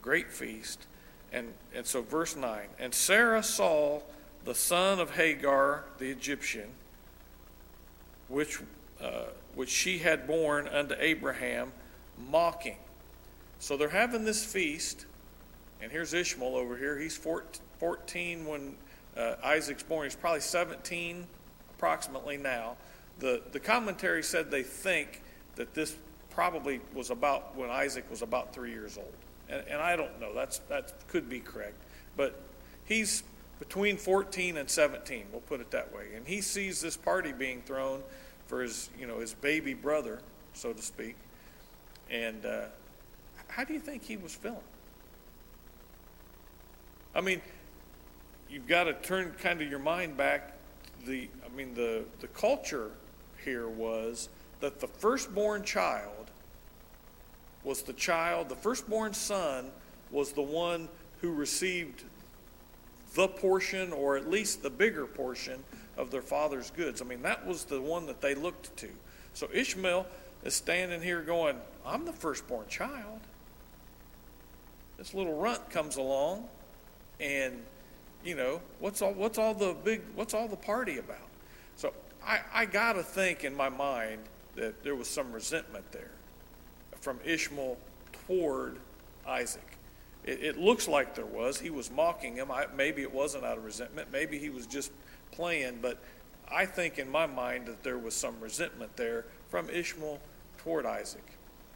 great 0.00 0.30
feast. 0.30 0.86
And, 1.32 1.52
and 1.74 1.86
so, 1.86 2.02
verse 2.02 2.36
9 2.36 2.60
And 2.78 2.94
Sarah 2.94 3.42
saw 3.42 4.02
the 4.44 4.54
son 4.54 5.00
of 5.00 5.12
Hagar 5.16 5.84
the 5.98 6.10
Egyptian, 6.10 6.68
which, 8.28 8.60
uh, 9.00 9.24
which 9.54 9.70
she 9.70 9.98
had 9.98 10.26
borne 10.26 10.68
unto 10.68 10.94
Abraham, 10.98 11.72
mocking. 12.30 12.76
So 13.62 13.76
they're 13.76 13.88
having 13.88 14.24
this 14.24 14.44
feast, 14.44 15.06
and 15.80 15.92
here's 15.92 16.12
Ishmael 16.12 16.56
over 16.56 16.76
here. 16.76 16.98
He's 16.98 17.16
14 17.16 18.44
when 18.44 18.74
uh, 19.16 19.36
Isaac's 19.44 19.84
born. 19.84 20.04
He's 20.04 20.16
probably 20.16 20.40
17 20.40 21.24
approximately 21.76 22.36
now. 22.36 22.76
The, 23.20 23.40
the 23.52 23.60
commentary 23.60 24.24
said 24.24 24.50
they 24.50 24.64
think 24.64 25.22
that 25.54 25.74
this 25.74 25.94
probably 26.30 26.80
was 26.92 27.10
about 27.10 27.56
when 27.56 27.70
Isaac 27.70 28.10
was 28.10 28.22
about 28.22 28.52
three 28.52 28.72
years 28.72 28.98
old 28.98 29.14
and, 29.52 29.62
and 29.68 29.80
I 29.80 29.94
don't 29.94 30.18
know. 30.20 30.34
That's 30.34 30.58
that 30.68 30.92
could 31.08 31.28
be 31.28 31.38
correct, 31.38 31.76
but 32.16 32.40
he's 32.84 33.22
between 33.58 33.96
14 33.96 34.56
and 34.56 34.68
17. 34.68 35.26
We'll 35.30 35.40
put 35.42 35.60
it 35.60 35.70
that 35.70 35.94
way. 35.94 36.14
And 36.16 36.26
he 36.26 36.40
sees 36.40 36.80
this 36.80 36.96
party 36.96 37.32
being 37.32 37.62
thrown 37.62 38.02
for 38.48 38.62
his, 38.62 38.90
you 38.98 39.06
know, 39.06 39.20
his 39.20 39.34
baby 39.34 39.74
brother, 39.74 40.20
so 40.52 40.72
to 40.72 40.82
speak. 40.82 41.14
And 42.10 42.44
uh, 42.44 42.64
how 43.54 43.64
do 43.64 43.74
you 43.74 43.80
think 43.80 44.02
he 44.02 44.16
was 44.16 44.34
feeling? 44.34 44.58
I 47.14 47.20
mean, 47.20 47.42
you've 48.48 48.66
got 48.66 48.84
to 48.84 48.94
turn 48.94 49.34
kind 49.42 49.60
of 49.60 49.68
your 49.68 49.78
mind 49.78 50.16
back. 50.16 50.54
The, 51.04 51.28
I 51.44 51.54
mean, 51.54 51.74
the 51.74 52.04
the 52.20 52.28
culture 52.28 52.90
here 53.44 53.68
was 53.68 54.28
that 54.60 54.80
the 54.80 54.86
firstborn 54.86 55.64
child 55.64 56.30
was 57.64 57.82
the 57.82 57.92
child, 57.92 58.48
the 58.48 58.56
firstborn 58.56 59.12
son 59.12 59.70
was 60.10 60.32
the 60.32 60.42
one 60.42 60.88
who 61.20 61.32
received 61.32 62.04
the 63.14 63.28
portion, 63.28 63.92
or 63.92 64.16
at 64.16 64.30
least 64.30 64.62
the 64.62 64.70
bigger 64.70 65.06
portion, 65.06 65.62
of 65.96 66.10
their 66.10 66.22
father's 66.22 66.70
goods. 66.70 67.02
I 67.02 67.04
mean, 67.04 67.22
that 67.22 67.46
was 67.46 67.64
the 67.64 67.80
one 67.80 68.06
that 68.06 68.20
they 68.20 68.34
looked 68.34 68.74
to. 68.78 68.88
So 69.34 69.48
Ishmael 69.52 70.06
is 70.44 70.54
standing 70.54 71.02
here 71.02 71.20
going, 71.20 71.56
I'm 71.84 72.04
the 72.04 72.12
firstborn 72.12 72.66
child. 72.68 73.20
This 75.02 75.14
little 75.14 75.34
runt 75.34 75.68
comes 75.68 75.96
along, 75.96 76.46
and 77.18 77.60
you 78.24 78.36
know 78.36 78.60
what's 78.78 79.02
all 79.02 79.12
what's 79.14 79.36
all 79.36 79.52
the 79.52 79.74
big 79.82 80.00
what's 80.14 80.32
all 80.32 80.46
the 80.46 80.54
party 80.54 80.98
about? 80.98 81.28
So 81.74 81.92
I, 82.24 82.38
I 82.54 82.66
gotta 82.66 83.02
think 83.02 83.42
in 83.42 83.52
my 83.56 83.68
mind 83.68 84.20
that 84.54 84.84
there 84.84 84.94
was 84.94 85.08
some 85.08 85.32
resentment 85.32 85.90
there 85.90 86.12
from 87.00 87.18
Ishmael 87.24 87.78
toward 88.28 88.78
Isaac. 89.26 89.76
It, 90.22 90.40
it 90.40 90.56
looks 90.56 90.86
like 90.86 91.16
there 91.16 91.26
was. 91.26 91.58
He 91.58 91.70
was 91.70 91.90
mocking 91.90 92.36
him. 92.36 92.52
I, 92.52 92.66
maybe 92.72 93.02
it 93.02 93.12
wasn't 93.12 93.44
out 93.44 93.58
of 93.58 93.64
resentment. 93.64 94.12
Maybe 94.12 94.38
he 94.38 94.50
was 94.50 94.68
just 94.68 94.92
playing. 95.32 95.80
But 95.82 95.98
I 96.48 96.64
think 96.64 97.00
in 97.00 97.10
my 97.10 97.26
mind 97.26 97.66
that 97.66 97.82
there 97.82 97.98
was 97.98 98.14
some 98.14 98.38
resentment 98.38 98.96
there 98.96 99.24
from 99.48 99.68
Ishmael 99.68 100.20
toward 100.58 100.86
Isaac. 100.86 101.24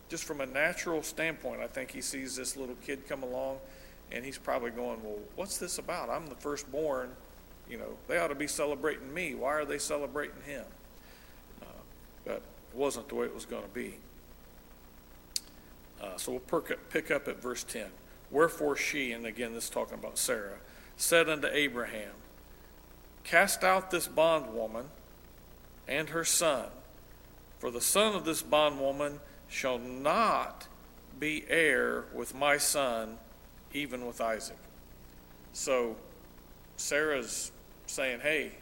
Just 0.09 0.25
from 0.25 0.41
a 0.41 0.47
natural 0.47 1.03
standpoint, 1.03 1.61
I 1.61 1.67
think 1.67 1.91
he 1.91 2.01
sees 2.01 2.37
this 2.37 2.57
little 2.57 2.77
kid 2.77 3.09
come 3.09 3.23
along 3.23 3.59
and 4.13 4.25
he's 4.25 4.39
probably 4.39 4.71
going, 4.71 5.03
Well, 5.03 5.19
what's 5.35 5.59
this 5.59 5.79
about? 5.79 6.11
I'm 6.11 6.27
the 6.29 6.37
firstborn. 6.37 7.11
You 7.69 7.79
know, 7.79 7.97
they 8.07 8.19
ought 8.19 8.29
to 8.29 8.37
be 8.37 8.47
celebrating 8.47 9.13
me. 9.13 9.35
Why 9.35 9.53
are 9.55 9.65
they 9.65 9.79
celebrating 9.79 10.41
him? 10.45 10.65
Uh, 11.61 11.65
but 12.25 12.37
it 12.37 12.43
wasn't 12.75 13.09
the 13.09 13.17
way 13.17 13.27
it 13.27 13.35
was 13.35 13.45
going 13.45 13.65
to 13.65 13.69
be. 13.69 13.97
Uh, 16.01 16.17
so 16.17 16.33
we'll 16.33 16.63
pick 16.91 17.11
up 17.11 17.27
at 17.27 17.43
verse 17.43 17.65
10. 17.65 17.87
Wherefore 18.31 18.77
she, 18.77 19.13
and 19.13 19.27
again 19.27 19.55
this 19.55 19.65
is 19.65 19.71
talking 19.71 19.95
about 19.95 20.19
Sarah, 20.19 20.59
said 20.97 21.29
unto 21.29 21.49
Abraham, 21.49 22.13
Cast 23.25 23.65
out 23.65 23.91
this 23.91 24.07
bondwoman 24.07 24.87
and 25.89 26.11
her 26.11 26.25
son, 26.25 26.67
for 27.59 27.71
the 27.71 27.81
son 27.81 28.15
of 28.15 28.25
this 28.25 28.43
bondwoman 28.43 29.21
shall 29.49 29.79
not 29.79 30.67
be 31.19 31.45
heir 31.49 32.05
with 32.13 32.35
my 32.35 32.59
son, 32.59 33.19
even 33.73 34.07
with 34.07 34.21
Isaac. 34.21 34.59
So 35.53 35.97
Sarah's 36.77 37.53
saying, 37.87 38.21
Hey, 38.21 38.53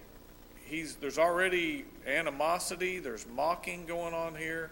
he's, 0.67 0.97
there's 0.97 1.19
already 1.19 1.85
animosity, 2.07 2.99
there's 2.99 3.26
mocking 3.26 3.87
going 3.87 4.14
on 4.14 4.35
here 4.35 4.71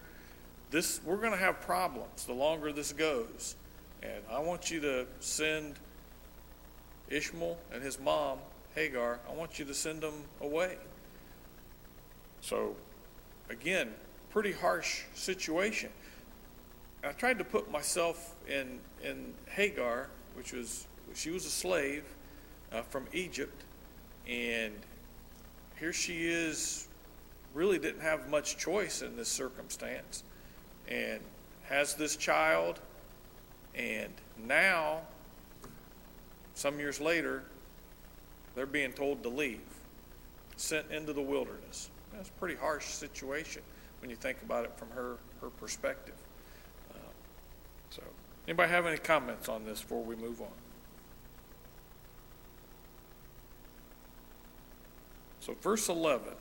this 0.73 0.99
we're 1.05 1.17
going 1.17 1.31
to 1.31 1.37
have 1.37 1.61
problems 1.61 2.25
the 2.25 2.33
longer 2.33 2.73
this 2.73 2.91
goes. 2.91 3.55
And 4.01 4.23
I 4.29 4.39
want 4.39 4.71
you 4.71 4.81
to 4.81 5.05
send 5.19 5.75
Ishmael 7.09 7.57
and 7.71 7.81
his 7.81 7.99
mom, 7.99 8.39
Hagar, 8.73 9.19
I 9.29 9.33
want 9.33 9.59
you 9.59 9.65
to 9.65 9.73
send 9.73 10.01
them 10.01 10.15
away. 10.41 10.77
So, 12.41 12.75
again, 13.51 13.93
pretty 14.31 14.51
harsh 14.51 15.03
situation. 15.13 15.91
I 17.05 17.11
tried 17.11 17.37
to 17.39 17.43
put 17.43 17.69
myself 17.69 18.35
in, 18.47 18.79
in 19.03 19.33
Hagar, 19.49 20.07
which 20.35 20.53
was, 20.53 20.87
she 21.13 21.31
was 21.31 21.45
a 21.45 21.49
slave 21.49 22.05
uh, 22.71 22.81
from 22.81 23.07
Egypt, 23.11 23.65
and 24.25 24.73
here 25.77 25.91
she 25.91 26.29
is, 26.29 26.87
really 27.53 27.77
didn't 27.77 28.01
have 28.01 28.29
much 28.29 28.57
choice 28.57 29.01
in 29.01 29.17
this 29.17 29.27
circumstance 29.27 30.23
and 30.87 31.19
has 31.63 31.93
this 31.95 32.15
child, 32.15 32.79
and 33.75 34.13
now, 34.47 35.01
some 36.53 36.79
years 36.79 37.01
later, 37.01 37.43
they're 38.55 38.65
being 38.65 38.93
told 38.93 39.23
to 39.23 39.29
leave, 39.29 39.59
sent 40.55 40.89
into 40.89 41.11
the 41.11 41.21
wilderness. 41.21 41.89
That's 42.13 42.29
a 42.29 42.33
pretty 42.33 42.55
harsh 42.55 42.85
situation 42.85 43.61
when 43.99 44.09
you 44.09 44.15
think 44.15 44.41
about 44.41 44.63
it 44.63 44.71
from 44.77 44.89
her, 44.91 45.17
her 45.41 45.49
perspective. 45.49 46.15
Anybody 48.47 48.69
have 48.71 48.85
any 48.85 48.97
comments 48.97 49.47
on 49.47 49.65
this 49.65 49.81
before 49.81 50.03
we 50.03 50.15
move 50.15 50.41
on? 50.41 50.47
So, 55.39 55.55
verse 55.61 55.89
11, 55.89 56.33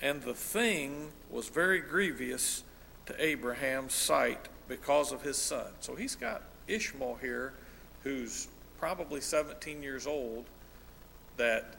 and 0.00 0.22
the 0.22 0.34
thing 0.34 1.12
was 1.30 1.48
very 1.48 1.80
grievous 1.80 2.64
to 3.06 3.22
Abraham's 3.24 3.92
sight 3.92 4.48
because 4.68 5.12
of 5.12 5.20
his 5.22 5.36
son. 5.36 5.66
So 5.80 5.94
he's 5.94 6.14
got 6.14 6.42
Ishmael 6.68 7.18
here, 7.20 7.52
who's 8.02 8.48
probably 8.78 9.20
17 9.20 9.82
years 9.82 10.06
old, 10.06 10.46
that 11.36 11.74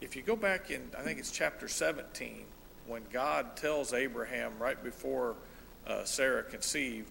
if 0.00 0.16
you 0.16 0.22
go 0.22 0.34
back 0.34 0.70
in, 0.70 0.90
I 0.98 1.02
think 1.02 1.18
it's 1.18 1.30
chapter 1.30 1.68
17, 1.68 2.44
when 2.86 3.02
God 3.12 3.54
tells 3.56 3.92
Abraham 3.92 4.52
right 4.58 4.82
before 4.82 5.36
uh, 5.86 6.04
Sarah 6.04 6.42
conceived, 6.42 7.10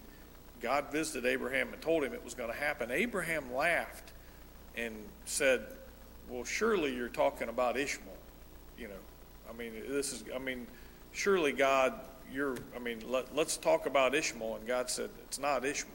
God 0.60 0.92
visited 0.92 1.26
Abraham 1.26 1.72
and 1.72 1.80
told 1.80 2.04
him 2.04 2.12
it 2.12 2.24
was 2.24 2.34
going 2.34 2.50
to 2.50 2.56
happen, 2.56 2.90
Abraham 2.90 3.52
laughed 3.54 4.12
and 4.76 4.94
said, 5.24 5.62
Well, 6.28 6.44
surely 6.44 6.94
you're 6.94 7.08
talking 7.08 7.48
about 7.48 7.76
Ishmael. 7.76 8.16
You 8.78 8.88
know, 8.88 8.94
I 9.48 9.56
mean, 9.56 9.72
this 9.88 10.12
is, 10.12 10.24
I 10.34 10.38
mean, 10.38 10.66
surely 11.12 11.52
God, 11.52 11.94
you're, 12.32 12.56
I 12.76 12.78
mean, 12.78 13.02
let, 13.08 13.34
let's 13.34 13.56
talk 13.56 13.86
about 13.86 14.14
Ishmael. 14.14 14.56
And 14.56 14.66
God 14.66 14.90
said, 14.90 15.10
It's 15.24 15.38
not 15.38 15.64
Ishmael. 15.64 15.94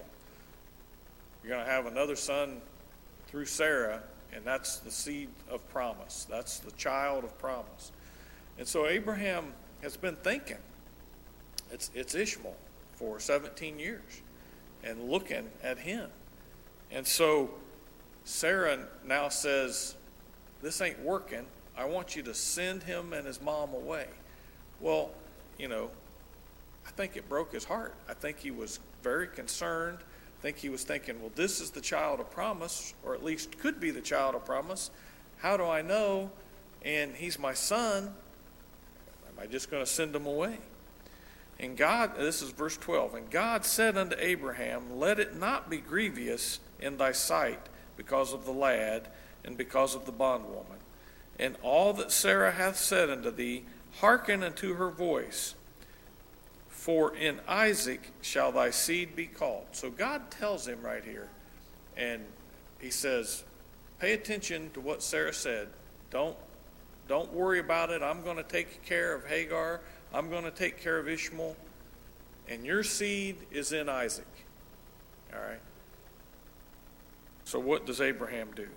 You're 1.44 1.54
going 1.54 1.66
to 1.66 1.72
have 1.72 1.86
another 1.86 2.16
son 2.16 2.60
through 3.28 3.46
Sarah, 3.46 4.02
and 4.34 4.44
that's 4.44 4.78
the 4.78 4.90
seed 4.90 5.30
of 5.50 5.68
promise. 5.70 6.26
That's 6.30 6.60
the 6.60 6.72
child 6.72 7.24
of 7.24 7.38
promise. 7.38 7.92
And 8.58 8.68
so 8.68 8.88
Abraham 8.88 9.54
has 9.84 9.96
been 9.96 10.16
thinking, 10.16 10.58
it's, 11.72 11.92
it's 11.94 12.16
Ishmael 12.16 12.56
for 12.94 13.20
17 13.20 13.78
years 13.78 14.22
and 14.86 15.10
looking 15.10 15.50
at 15.64 15.80
him. 15.80 16.10
And 16.92 17.06
so 17.06 17.50
Sarah 18.24 18.86
now 19.06 19.30
says, 19.30 19.96
This 20.62 20.82
ain't 20.82 21.00
working. 21.02 21.46
I 21.78 21.86
want 21.86 22.16
you 22.16 22.24
to 22.24 22.34
send 22.34 22.84
him 22.84 23.12
and 23.12 23.28
his 23.28 23.42
mom 23.42 23.74
away. 23.74 24.08
Well, 24.80 25.12
you 25.58 25.68
know, 25.68 25.90
I 26.88 26.92
think 26.92 27.18
it 27.18 27.28
broke 27.28 27.52
his 27.52 27.66
heart. 27.66 27.94
I 28.08 28.14
think 28.14 28.40
he 28.40 28.52
was 28.52 28.80
very 29.04 29.28
concerned. 29.28 30.00
I 30.00 30.42
think 30.42 30.58
he 30.58 30.70
was 30.70 30.84
thinking, 30.84 31.20
well, 31.20 31.32
this 31.36 31.60
is 31.60 31.72
the 31.72 31.82
child 31.82 32.20
of 32.20 32.30
promise, 32.30 32.94
or 33.04 33.14
at 33.16 33.24
least 33.24 33.58
could 33.60 33.80
be 33.80 33.92
the 33.92 34.02
child 34.02 34.36
of 34.36 34.46
promise. 34.46 34.92
How 35.40 35.58
do 35.58 35.64
I 35.64 35.82
know? 35.82 36.32
And 36.84 37.16
he's 37.16 37.40
my 37.40 37.54
son. 37.54 38.14
Am 39.28 39.44
I 39.44 39.48
just 39.48 39.72
going 39.72 39.84
to 39.84 39.90
send 39.90 40.16
him 40.16 40.28
away? 40.28 40.60
And 41.60 41.78
God, 41.78 42.18
this 42.18 42.42
is 42.42 42.52
verse 42.52 42.76
12, 42.78 43.16
and 43.16 43.30
God 43.30 43.66
said 43.66 43.98
unto 43.98 44.16
Abraham, 44.20 45.00
Let 45.00 45.20
it 45.20 45.38
not 45.38 45.70
be 45.70 45.78
grievous 45.78 46.60
in 46.80 46.98
thy 46.98 47.14
sight 47.14 47.62
because 47.96 48.34
of 48.34 48.46
the 48.46 48.52
lad 48.52 49.08
and 49.46 49.58
because 49.58 49.96
of 49.96 50.06
the 50.06 50.12
bondwoman. 50.12 50.80
And 51.40 51.56
all 51.62 51.94
that 51.94 52.12
Sarah 52.12 52.52
hath 52.52 52.78
said 52.78 53.10
unto 53.10 53.32
thee, 53.32 53.64
hearken 54.00 54.44
unto 54.44 54.76
her 54.76 54.90
voice. 54.90 55.56
For 56.70 57.16
in 57.16 57.40
Isaac 57.48 58.12
shall 58.22 58.52
thy 58.52 58.70
seed 58.70 59.16
be 59.16 59.26
called. 59.26 59.68
So 59.72 59.90
God 59.90 60.30
tells 60.30 60.68
him 60.68 60.82
right 60.82 61.04
here, 61.04 61.30
and 61.98 62.22
he 62.80 62.90
says, 62.90 63.44
Pay 64.00 64.14
attention 64.14 64.70
to 64.74 64.82
what 64.82 65.02
Sarah 65.02 65.34
said. 65.34 65.70
Don't, 66.12 66.38
don't 67.08 67.34
worry 67.34 67.60
about 67.60 67.90
it. 67.90 68.02
I'm 68.02 68.24
going 68.24 68.38
to 68.38 68.44
take 68.44 68.84
care 68.84 69.16
of 69.16 69.26
Hagar. 69.26 69.82
I'm 70.14 70.30
going 70.30 70.44
to 70.44 70.52
take 70.52 70.82
care 70.82 70.98
of 70.98 71.08
Ishmael. 71.08 71.56
And 72.48 72.66
your 72.66 72.84
seed 72.84 73.38
is 73.52 73.72
in 73.72 73.90
Isaac. 73.90 74.28
All 75.34 75.42
right? 75.42 75.62
So 77.44 77.60
what 77.60 77.86
does 77.86 78.02
Abraham 78.02 78.50
do? 78.56 78.68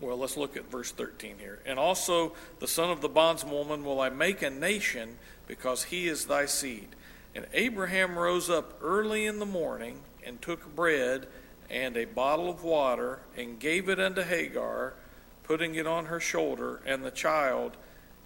Well, 0.00 0.18
let's 0.18 0.36
look 0.36 0.56
at 0.56 0.70
verse 0.70 0.92
13 0.92 1.36
here. 1.38 1.60
And 1.64 1.78
also 1.78 2.34
the 2.58 2.68
son 2.68 2.90
of 2.90 3.00
the 3.00 3.08
bondswoman 3.08 3.82
will 3.82 4.00
I 4.00 4.10
make 4.10 4.42
a 4.42 4.50
nation 4.50 5.18
because 5.46 5.84
he 5.84 6.06
is 6.06 6.26
thy 6.26 6.46
seed. 6.46 6.88
And 7.34 7.46
Abraham 7.52 8.18
rose 8.18 8.50
up 8.50 8.78
early 8.82 9.26
in 9.26 9.38
the 9.38 9.46
morning 9.46 10.00
and 10.24 10.40
took 10.40 10.74
bread 10.74 11.26
and 11.70 11.96
a 11.96 12.04
bottle 12.04 12.50
of 12.50 12.62
water 12.62 13.20
and 13.36 13.58
gave 13.58 13.88
it 13.88 13.98
unto 13.98 14.22
Hagar, 14.22 14.94
putting 15.42 15.74
it 15.74 15.86
on 15.86 16.06
her 16.06 16.20
shoulder 16.20 16.80
and 16.84 17.04
the 17.04 17.10
child, 17.10 17.76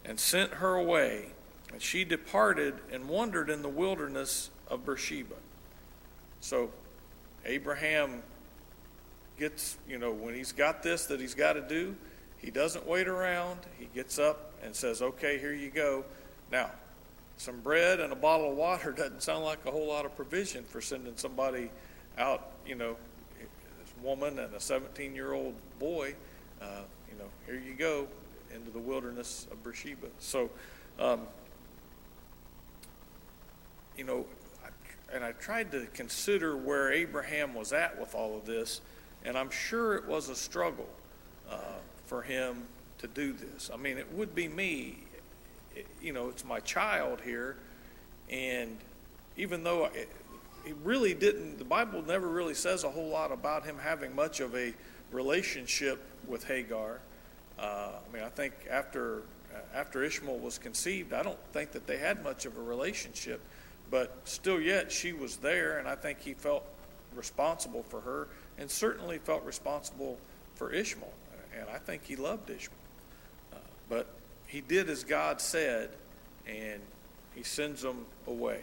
and 0.05 0.19
sent 0.19 0.55
her 0.55 0.75
away. 0.75 1.33
And 1.73 1.81
she 1.81 2.05
departed 2.05 2.75
and 2.93 3.09
wandered 3.09 3.49
in 3.51 3.63
the 3.63 3.69
wilderness 3.69 4.51
of 4.69 4.85
Beersheba. 4.85 5.37
So 6.41 6.71
Abraham 7.45 8.23
gets, 9.39 9.79
you 9.89 9.99
know, 9.99 10.13
when 10.13 10.35
he's 10.35 10.53
got 10.53 10.83
this 10.83 11.07
that 11.07 11.21
he's 11.21 11.35
got 11.35 11.55
to 11.55 11.61
do, 11.61 11.95
he 12.39 12.51
doesn't 12.51 12.87
wait 12.87 13.07
around. 13.07 13.61
He 13.79 13.89
gets 13.95 14.19
up 14.19 14.53
and 14.65 14.75
says, 14.75 15.03
okay, 15.03 15.39
here 15.39 15.53
you 15.53 15.71
go. 15.71 16.05
Now, 16.51 16.71
some 17.37 17.61
bread 17.61 18.01
and 18.01 18.13
a 18.13 18.17
bottle 18.17 18.51
of 18.51 18.57
water 18.57 18.93
doesn't 18.97 19.23
sound 19.23 19.45
like 19.45 19.65
a 19.67 19.71
whole 19.71 19.87
lot 19.87 20.05
of 20.05 20.17
provision 20.17 20.65
for 20.65 20.81
sending 20.81 21.17
somebody 21.17 21.71
out, 22.19 22.51
you 22.67 22.75
know, 22.75 22.97
this 23.39 23.95
woman 24.03 24.39
and 24.39 24.53
a 24.55 24.61
17 24.61 25.15
year 25.15 25.33
old 25.33 25.55
boy, 25.79 26.15
uh, 26.61 26.83
you 27.11 27.19
know, 27.19 27.27
here 27.47 27.63
you 27.65 27.75
go 27.75 28.09
into 28.55 28.71
the 28.71 28.79
wilderness 28.79 29.47
of 29.51 29.63
Beersheba. 29.63 30.09
So, 30.19 30.51
um, 30.99 31.21
you 33.97 34.05
know, 34.05 34.27
I, 34.65 35.15
and 35.15 35.25
I 35.25 35.33
tried 35.33 35.71
to 35.73 35.87
consider 35.95 36.57
where 36.57 36.93
Abraham 36.93 37.55
was 37.55 37.73
at 37.73 37.99
with 37.99 38.15
all 38.15 38.37
of 38.37 38.47
this, 38.47 38.81
and 39.25 39.37
I'm 39.37 39.51
sure 39.51 39.95
it 39.95 40.07
was 40.07 40.29
a 40.29 40.37
struggle 40.37 40.89
uh, 41.51 41.57
for 42.07 42.23
him 42.23 42.65
to 42.99 43.07
do 43.07 43.33
this. 43.33 43.71
I 43.73 43.77
mean, 43.77 43.99
it 43.99 44.13
would 44.13 44.35
be 44.35 44.49
me 44.49 44.99
you 46.03 46.13
know, 46.13 46.29
it's 46.29 46.45
my 46.45 46.61
child 46.61 47.21
here. 47.21 47.57
And 48.29 48.77
even 49.37 49.65
though 49.65 49.87
it, 49.87 50.09
he 50.65 50.73
really 50.85 51.15
didn't, 51.15 51.59
the 51.59 51.65
Bible 51.65 52.03
never 52.03 52.29
really 52.29 52.55
says 52.55 52.85
a 52.85 52.91
whole 52.91 53.09
lot 53.09 53.33
about 53.33 53.65
him 53.65 53.79
having 53.79 54.15
much 54.15 54.41
of 54.41 54.55
a 54.55 54.73
relationship 55.11 56.01
with 56.27 56.45
Hagar. 56.45 57.01
Uh, 57.61 57.91
I 58.09 58.15
mean, 58.15 58.23
I 58.23 58.29
think 58.29 58.55
after 58.71 59.23
after 59.75 60.03
Ishmael 60.03 60.39
was 60.39 60.59
conceived, 60.59 61.13
I 61.13 61.23
don't 61.23 61.39
think 61.53 61.73
that 61.73 61.87
they 61.87 61.99
had 61.99 62.23
much 62.23 62.47
of 62.47 62.57
a 62.57 62.63
relationship, 62.63 63.41
but 63.91 64.17
still, 64.25 64.61
yet 64.61 64.91
she 64.91 65.13
was 65.13 65.37
there, 65.37 65.79
and 65.79 65.89
I 65.89 65.97
think 65.97 66.21
he 66.21 66.35
felt 66.35 66.65
responsible 67.15 67.83
for 67.83 68.01
her, 68.01 68.29
and 68.59 68.71
certainly 68.71 69.19
felt 69.19 69.45
responsible 69.45 70.19
for 70.55 70.73
Ishmael, 70.73 71.13
and 71.59 71.69
I 71.69 71.79
think 71.79 72.05
he 72.05 72.17
loved 72.17 72.51
Ishmael. 72.51 72.77
Uh, 73.53 73.57
but 73.89 74.07
he 74.47 74.61
did 74.61 74.89
as 74.89 75.05
God 75.05 75.41
said, 75.41 75.91
and 76.47 76.81
he 77.35 77.43
sends 77.43 77.83
them 77.83 78.07
away. 78.27 78.61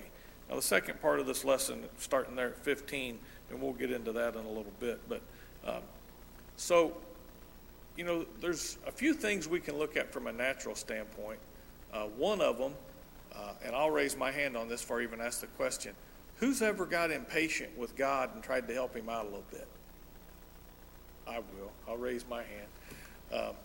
Now, 0.49 0.55
the 0.55 0.61
second 0.61 1.01
part 1.01 1.19
of 1.19 1.25
this 1.25 1.43
lesson, 1.43 1.83
starting 1.97 2.35
there 2.35 2.49
at 2.49 2.57
15, 2.59 3.19
and 3.49 3.61
we'll 3.61 3.73
get 3.73 3.91
into 3.91 4.13
that 4.13 4.35
in 4.35 4.45
a 4.45 4.49
little 4.49 4.73
bit. 4.79 4.99
But 5.09 5.21
um, 5.65 5.81
so, 6.55 6.93
you 7.97 8.03
know, 8.03 8.25
there's 8.39 8.77
a 8.85 8.91
few 8.91 9.13
things 9.13 9.47
we 9.47 9.59
can 9.59 9.77
look 9.77 9.97
at 9.97 10.13
from 10.13 10.27
a 10.27 10.31
natural 10.31 10.75
standpoint. 10.75 11.39
Uh, 11.91 12.03
one 12.03 12.39
of 12.39 12.59
them, 12.59 12.73
uh, 13.35 13.53
and 13.65 13.75
I'll 13.75 13.89
raise 13.89 14.15
my 14.15 14.31
hand 14.31 14.55
on 14.55 14.69
this 14.69 14.81
before 14.81 14.99
I 15.01 15.03
even 15.03 15.19
ask 15.19 15.41
the 15.41 15.47
question 15.47 15.93
who's 16.37 16.61
ever 16.61 16.85
got 16.85 17.09
impatient 17.09 17.75
with 17.75 17.95
God 17.95 18.29
and 18.35 18.43
tried 18.43 18.67
to 18.67 18.73
help 18.73 18.95
him 18.95 19.09
out 19.09 19.23
a 19.23 19.29
little 19.29 19.43
bit? 19.49 19.67
I 21.27 21.39
will. 21.39 21.71
I'll 21.87 21.97
raise 21.97 22.25
my 22.29 22.43
hand. 22.43 23.55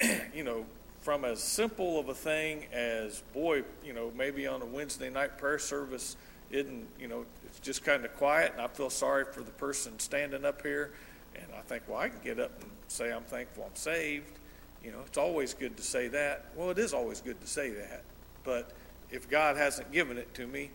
Um, 0.00 0.20
you 0.34 0.44
know, 0.44 0.64
from 1.02 1.26
as 1.26 1.42
simple 1.42 2.00
of 2.00 2.08
a 2.08 2.14
thing 2.14 2.64
as, 2.72 3.22
boy, 3.34 3.64
you 3.84 3.92
know, 3.92 4.10
maybe 4.16 4.46
on 4.46 4.62
a 4.62 4.64
Wednesday 4.64 5.10
night 5.10 5.36
prayer 5.36 5.58
service, 5.58 6.16
isn't, 6.50 6.86
you 6.98 7.06
know, 7.06 7.26
it's 7.46 7.60
just 7.60 7.84
kind 7.84 8.04
of 8.04 8.16
quiet, 8.16 8.52
and 8.52 8.62
I 8.62 8.68
feel 8.68 8.88
sorry 8.88 9.26
for 9.26 9.42
the 9.42 9.50
person 9.50 9.98
standing 9.98 10.46
up 10.46 10.62
here. 10.62 10.92
And 11.34 11.46
I 11.56 11.60
think, 11.60 11.82
well, 11.86 11.98
I 11.98 12.08
can 12.08 12.20
get 12.24 12.40
up 12.40 12.62
and 12.62 12.70
say 12.88 13.12
I'm 13.12 13.24
thankful 13.24 13.64
I'm 13.64 13.76
saved. 13.76 14.38
You 14.82 14.92
know, 14.92 15.00
it's 15.06 15.18
always 15.18 15.54
good 15.54 15.76
to 15.76 15.82
say 15.82 16.08
that. 16.08 16.46
Well, 16.56 16.70
it 16.70 16.78
is 16.78 16.92
always 16.92 17.20
good 17.20 17.40
to 17.40 17.46
say 17.46 17.70
that. 17.70 18.02
But 18.44 18.72
if 19.10 19.30
God 19.30 19.56
hasn't 19.56 19.90
given 19.92 20.18
it 20.18 20.32
to 20.34 20.46
me, 20.46 20.70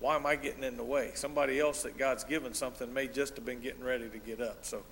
why 0.00 0.16
am 0.16 0.24
I 0.24 0.36
getting 0.36 0.64
in 0.64 0.76
the 0.76 0.84
way? 0.84 1.10
Somebody 1.14 1.60
else 1.60 1.82
that 1.82 1.98
God's 1.98 2.24
given 2.24 2.54
something 2.54 2.92
may 2.92 3.06
just 3.06 3.36
have 3.36 3.44
been 3.44 3.60
getting 3.60 3.84
ready 3.84 4.08
to 4.08 4.18
get 4.18 4.40
up. 4.40 4.64
So, 4.64 4.82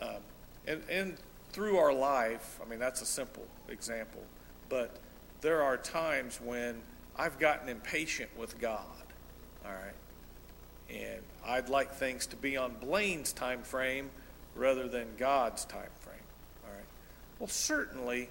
um, 0.00 0.16
and, 0.66 0.82
and 0.90 1.16
through 1.50 1.78
our 1.78 1.92
life, 1.92 2.58
I 2.64 2.68
mean, 2.68 2.80
that's 2.80 3.00
a 3.00 3.06
simple 3.06 3.46
example, 3.68 4.22
but 4.68 4.98
there 5.40 5.62
are 5.62 5.76
times 5.76 6.40
when 6.42 6.82
I've 7.16 7.38
gotten 7.38 7.68
impatient 7.68 8.30
with 8.36 8.60
God, 8.60 8.84
all 9.64 9.72
right? 9.72 9.94
And 10.90 11.22
I'd 11.46 11.68
like 11.68 11.92
things 11.92 12.26
to 12.26 12.36
be 12.36 12.56
on 12.56 12.74
Blain's 12.80 13.32
time 13.32 13.62
frame 13.62 14.10
rather 14.58 14.88
than 14.88 15.06
God's 15.16 15.64
time 15.64 15.90
frame, 16.00 16.16
all 16.64 16.74
right? 16.74 16.86
Well, 17.38 17.48
certainly, 17.48 18.28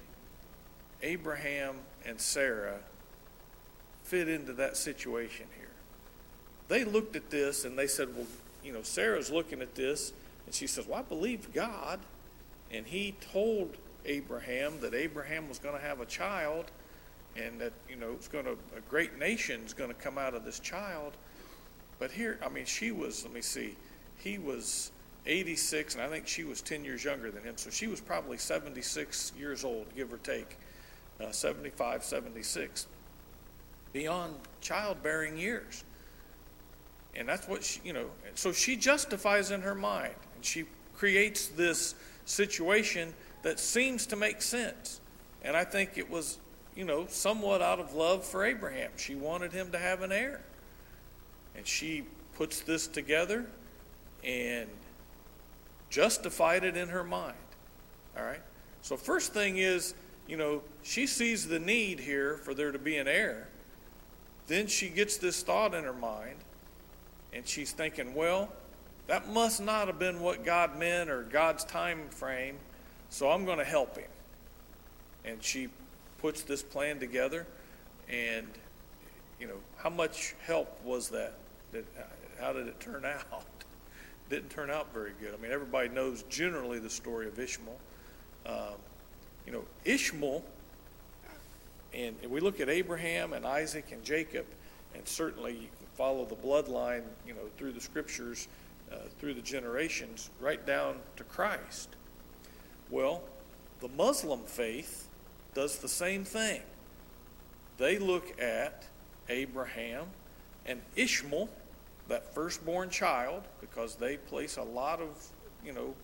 Abraham 1.02 1.76
and 2.04 2.20
Sarah 2.20 2.78
fit 4.04 4.28
into 4.28 4.52
that 4.54 4.76
situation 4.76 5.46
here. 5.56 5.68
They 6.68 6.84
looked 6.84 7.16
at 7.16 7.30
this 7.30 7.64
and 7.64 7.78
they 7.78 7.86
said, 7.86 8.14
well, 8.14 8.26
you 8.64 8.72
know, 8.72 8.82
Sarah's 8.82 9.30
looking 9.30 9.62
at 9.62 9.74
this, 9.74 10.12
and 10.44 10.54
she 10.54 10.66
says, 10.66 10.86
well, 10.86 10.98
I 10.98 11.02
believe 11.02 11.52
God 11.52 12.00
and 12.70 12.86
he 12.86 13.14
told 13.32 13.76
Abraham 14.04 14.80
that 14.80 14.94
Abraham 14.94 15.48
was 15.48 15.58
going 15.58 15.74
to 15.74 15.80
have 15.80 16.00
a 16.00 16.06
child 16.06 16.66
and 17.36 17.60
that, 17.60 17.72
you 17.88 17.96
know, 17.96 18.12
it's 18.12 18.28
going 18.28 18.44
to, 18.44 18.52
a 18.76 18.80
great 18.88 19.18
nation 19.18 19.62
is 19.64 19.72
going 19.72 19.90
to 19.90 19.96
come 19.96 20.18
out 20.18 20.34
of 20.34 20.44
this 20.44 20.58
child. 20.58 21.12
But 21.98 22.10
here, 22.10 22.38
I 22.44 22.48
mean, 22.48 22.64
she 22.64 22.90
was, 22.90 23.24
let 23.24 23.32
me 23.32 23.40
see, 23.40 23.76
he 24.18 24.38
was 24.38 24.90
86, 25.28 25.94
and 25.94 26.02
I 26.02 26.08
think 26.08 26.26
she 26.26 26.44
was 26.44 26.62
10 26.62 26.84
years 26.84 27.04
younger 27.04 27.30
than 27.30 27.42
him. 27.42 27.56
So 27.56 27.70
she 27.70 27.86
was 27.86 28.00
probably 28.00 28.38
76 28.38 29.32
years 29.38 29.62
old, 29.62 29.86
give 29.94 30.12
or 30.12 30.18
take, 30.18 30.56
uh, 31.20 31.30
75, 31.30 32.02
76, 32.02 32.86
beyond 33.92 34.34
childbearing 34.60 35.36
years. 35.36 35.84
And 37.14 37.28
that's 37.28 37.46
what 37.46 37.62
she, 37.62 37.80
you 37.84 37.92
know, 37.92 38.06
so 38.34 38.52
she 38.52 38.76
justifies 38.76 39.50
in 39.50 39.60
her 39.62 39.74
mind. 39.74 40.14
And 40.34 40.44
she 40.44 40.64
creates 40.96 41.48
this 41.48 41.94
situation 42.24 43.12
that 43.42 43.60
seems 43.60 44.06
to 44.06 44.16
make 44.16 44.40
sense. 44.40 45.00
And 45.42 45.56
I 45.56 45.64
think 45.64 45.98
it 45.98 46.08
was, 46.08 46.38
you 46.74 46.84
know, 46.84 47.06
somewhat 47.08 47.60
out 47.60 47.80
of 47.80 47.94
love 47.94 48.24
for 48.24 48.44
Abraham. 48.44 48.90
She 48.96 49.14
wanted 49.14 49.52
him 49.52 49.72
to 49.72 49.78
have 49.78 50.02
an 50.02 50.12
heir. 50.12 50.40
And 51.54 51.66
she 51.66 52.04
puts 52.36 52.60
this 52.60 52.86
together 52.86 53.46
and 54.22 54.68
justified 55.90 56.64
it 56.64 56.76
in 56.76 56.88
her 56.88 57.04
mind. 57.04 57.34
All 58.16 58.24
right? 58.24 58.42
So, 58.82 58.96
first 58.96 59.32
thing 59.32 59.58
is, 59.58 59.94
you 60.26 60.36
know, 60.36 60.62
she 60.82 61.06
sees 61.06 61.48
the 61.48 61.58
need 61.58 62.00
here 62.00 62.36
for 62.36 62.54
there 62.54 62.72
to 62.72 62.78
be 62.78 62.96
an 62.96 63.08
heir. 63.08 63.48
Then 64.46 64.66
she 64.66 64.88
gets 64.88 65.16
this 65.16 65.42
thought 65.42 65.74
in 65.74 65.84
her 65.84 65.92
mind, 65.92 66.36
and 67.32 67.46
she's 67.46 67.72
thinking, 67.72 68.14
well, 68.14 68.50
that 69.06 69.28
must 69.28 69.60
not 69.60 69.86
have 69.86 69.98
been 69.98 70.20
what 70.20 70.44
God 70.44 70.78
meant 70.78 71.10
or 71.10 71.22
God's 71.22 71.64
time 71.64 72.08
frame, 72.10 72.56
so 73.08 73.30
I'm 73.30 73.44
going 73.44 73.58
to 73.58 73.64
help 73.64 73.96
him. 73.96 74.08
And 75.24 75.42
she 75.42 75.68
puts 76.18 76.42
this 76.42 76.62
plan 76.62 76.98
together, 76.98 77.46
and, 78.08 78.46
you 79.40 79.46
know, 79.46 79.58
how 79.76 79.90
much 79.90 80.34
help 80.46 80.82
was 80.84 81.08
that? 81.10 81.34
Did, 81.72 81.86
how 82.40 82.52
did 82.52 82.66
it 82.66 82.80
turn 82.80 83.04
out? 83.32 83.44
Didn't 84.30 84.50
turn 84.50 84.70
out 84.70 84.92
very 84.92 85.12
good. 85.20 85.32
I 85.32 85.42
mean, 85.42 85.52
everybody 85.52 85.88
knows 85.88 86.22
generally 86.28 86.78
the 86.78 86.90
story 86.90 87.26
of 87.26 87.38
Ishmael. 87.38 87.78
Um, 88.46 88.74
you 89.46 89.52
know, 89.52 89.64
Ishmael, 89.84 90.44
and 91.94 92.16
we 92.28 92.40
look 92.40 92.60
at 92.60 92.68
Abraham 92.68 93.32
and 93.32 93.46
Isaac 93.46 93.86
and 93.92 94.04
Jacob, 94.04 94.44
and 94.94 95.06
certainly 95.08 95.52
you 95.52 95.68
can 95.78 95.86
follow 95.94 96.26
the 96.26 96.36
bloodline, 96.36 97.02
you 97.26 97.32
know, 97.32 97.48
through 97.56 97.72
the 97.72 97.80
scriptures, 97.80 98.48
uh, 98.92 98.96
through 99.18 99.34
the 99.34 99.42
generations, 99.42 100.30
right 100.40 100.64
down 100.66 100.96
to 101.16 101.24
Christ. 101.24 101.88
Well, 102.90 103.22
the 103.80 103.88
Muslim 103.88 104.40
faith 104.40 105.08
does 105.54 105.78
the 105.78 105.88
same 105.88 106.24
thing. 106.24 106.60
They 107.78 107.98
look 107.98 108.40
at 108.40 108.84
Abraham 109.28 110.06
and 110.66 110.80
Ishmael, 110.96 111.48
that 112.08 112.34
firstborn 112.34 112.90
child, 112.90 113.42
because 113.60 113.94
they 113.96 114.16
place 114.16 114.56
a 114.56 114.62
lot 114.62 115.00
of, 115.00 115.08
you 115.64 115.72
know, 115.72 115.94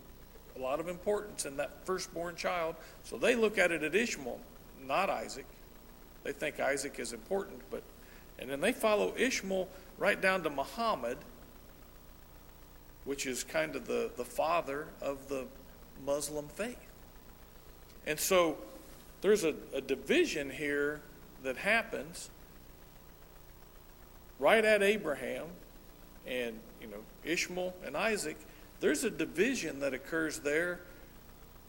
a 0.56 0.58
lot 0.58 0.78
of 0.80 0.88
importance 0.88 1.46
in 1.46 1.56
that 1.56 1.84
firstborn 1.84 2.36
child. 2.36 2.76
So 3.02 3.16
they 3.16 3.34
look 3.34 3.58
at 3.58 3.72
it 3.72 3.82
at 3.82 3.94
Ishmael, 3.94 4.38
not 4.86 5.10
Isaac. 5.10 5.46
They 6.22 6.32
think 6.32 6.60
Isaac 6.60 6.98
is 6.98 7.12
important, 7.12 7.60
but 7.70 7.82
and 8.38 8.50
then 8.50 8.60
they 8.60 8.72
follow 8.72 9.14
Ishmael 9.16 9.68
right 9.98 10.20
down 10.20 10.42
to 10.42 10.50
Muhammad, 10.50 11.18
which 13.04 13.26
is 13.26 13.44
kind 13.44 13.76
of 13.76 13.86
the, 13.86 14.10
the 14.16 14.24
father 14.24 14.88
of 15.00 15.28
the 15.28 15.46
Muslim 16.04 16.48
faith. 16.48 16.76
And 18.06 18.18
so 18.18 18.58
there's 19.20 19.44
a, 19.44 19.54
a 19.72 19.80
division 19.80 20.50
here 20.50 21.00
that 21.42 21.56
happens 21.56 22.28
right 24.38 24.64
at 24.64 24.82
Abraham 24.82 25.46
and 26.26 26.58
you 26.80 26.86
know 26.86 26.98
Ishmael 27.24 27.74
and 27.84 27.96
Isaac 27.96 28.36
there's 28.80 29.04
a 29.04 29.10
division 29.10 29.80
that 29.80 29.94
occurs 29.94 30.40
there 30.40 30.80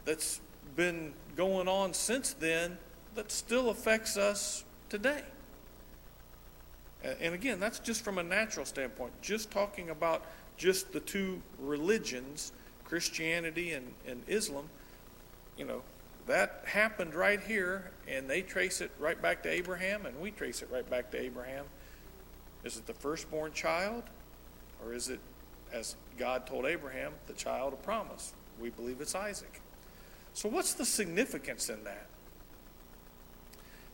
that's 0.03 0.41
been 0.75 1.13
going 1.35 1.67
on 1.67 1.93
since 1.93 2.33
then 2.33 2.77
that 3.15 3.31
still 3.31 3.69
affects 3.69 4.17
us 4.17 4.65
today. 4.89 5.23
And 7.21 7.33
again, 7.33 7.59
that's 7.59 7.79
just 7.79 8.03
from 8.03 8.17
a 8.17 8.23
natural 8.23 8.65
standpoint, 8.65 9.13
just 9.21 9.51
talking 9.51 9.91
about 9.91 10.25
just 10.57 10.91
the 10.91 10.99
two 10.99 11.41
religions, 11.59 12.51
Christianity 12.83 13.71
and, 13.71 13.93
and 14.07 14.23
Islam, 14.27 14.69
you 15.57 15.65
know, 15.65 15.83
that 16.27 16.63
happened 16.65 17.13
right 17.13 17.39
here, 17.39 17.91
and 18.07 18.27
they 18.27 18.41
trace 18.41 18.81
it 18.81 18.91
right 18.99 19.21
back 19.21 19.43
to 19.43 19.49
Abraham, 19.49 20.07
and 20.07 20.19
we 20.19 20.31
trace 20.31 20.63
it 20.63 20.69
right 20.71 20.89
back 20.89 21.11
to 21.11 21.21
Abraham. 21.21 21.65
Is 22.63 22.77
it 22.77 22.87
the 22.87 22.93
firstborn 22.93 23.53
child, 23.53 24.03
or 24.83 24.93
is 24.93 25.09
it 25.09 25.19
as 25.75 25.95
God 26.17 26.47
told 26.47 26.65
Abraham, 26.65 27.13
the 27.27 27.33
child 27.33 27.73
of 27.73 27.83
promise. 27.83 28.33
We 28.59 28.69
believe 28.69 29.01
it's 29.01 29.13
Isaac. 29.13 29.61
So, 30.33 30.49
what's 30.49 30.73
the 30.73 30.85
significance 30.85 31.69
in 31.69 31.83
that? 31.83 32.07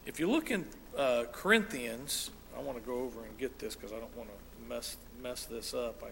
If 0.06 0.20
you 0.20 0.30
look 0.30 0.52
in 0.52 0.66
uh, 0.98 1.26
Corinthians, 1.32 2.32
I 2.58 2.62
want 2.62 2.78
to 2.78 2.84
go 2.84 3.00
over 3.00 3.24
and 3.24 3.38
get 3.38 3.60
this 3.60 3.76
because 3.76 3.92
I 3.92 4.00
don't 4.00 4.16
want 4.16 4.30
to 4.30 4.70
mess 4.70 4.98
mess 5.22 5.46
this 5.46 5.74
up. 5.74 6.04
I 6.04 6.10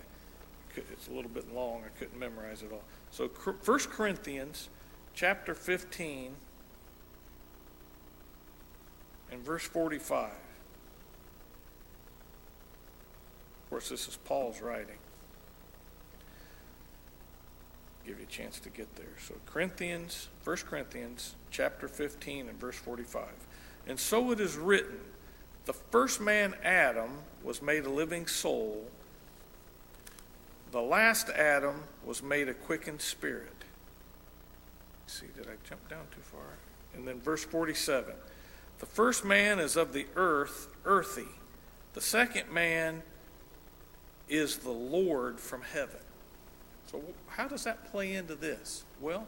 it's 0.94 1.08
a 1.08 1.12
little 1.12 1.30
bit 1.30 1.54
long. 1.54 1.82
I 1.86 1.90
couldn't 2.00 2.18
memorize 2.18 2.64
it 2.64 2.72
all. 2.72 2.84
So, 3.12 3.28
1 3.28 3.80
Corinthians 3.92 4.70
chapter 5.14 5.54
15 5.54 6.32
and 9.32 9.42
verse 9.44 9.64
45. 9.64 10.32
Of 13.70 13.72
course, 13.72 13.90
this 13.90 14.08
is 14.08 14.18
Paul's 14.18 14.62
writing 14.62 14.98
give 18.10 18.18
you 18.20 18.26
a 18.26 18.28
chance 18.28 18.60
to 18.60 18.70
get 18.72 18.96
there. 18.96 19.06
So 19.20 19.36
Corinthians, 19.46 20.30
1 20.44 20.58
Corinthians 20.68 21.36
chapter 21.52 21.88
15 21.88 22.50
and 22.50 22.60
verse 22.60 22.76
45. 22.76 23.28
And 23.88 24.00
so 24.00 24.32
it 24.32 24.40
is 24.40 24.56
written, 24.56 25.00
the 25.66 25.74
first 25.74 26.20
man 26.20 26.56
Adam 26.64 27.20
was 27.44 27.62
made 27.62 27.86
a 27.86 27.90
living 27.90 28.26
soul. 28.26 28.88
The 30.72 30.82
last 30.82 31.30
Adam 31.30 31.84
was 32.04 32.24
made 32.24 32.50
a 32.50 32.54
quickened 32.56 33.02
spirit. 33.02 33.54
See, 35.06 35.28
did 35.36 35.46
I 35.46 35.58
jump 35.68 35.88
down 35.88 36.06
too 36.12 36.22
far? 36.22 36.58
And 36.96 37.08
then 37.08 37.20
verse 37.20 37.44
47. 37.44 38.16
The 38.80 38.88
first 38.88 39.24
man 39.24 39.60
is 39.60 39.76
of 39.76 39.94
the 39.94 40.08
earth, 40.16 40.68
earthy. 40.84 41.28
The 41.94 42.02
second 42.02 42.52
man 42.52 43.04
is 44.30 44.58
the 44.58 44.72
Lord 44.72 45.39
from 45.39 45.62
heaven. 45.62 46.00
So, 46.92 47.02
how 47.28 47.48
does 47.48 47.63
that 47.65 47.92
play 47.92 48.13
into 48.13 48.36
this? 48.36 48.84
Well, 49.02 49.28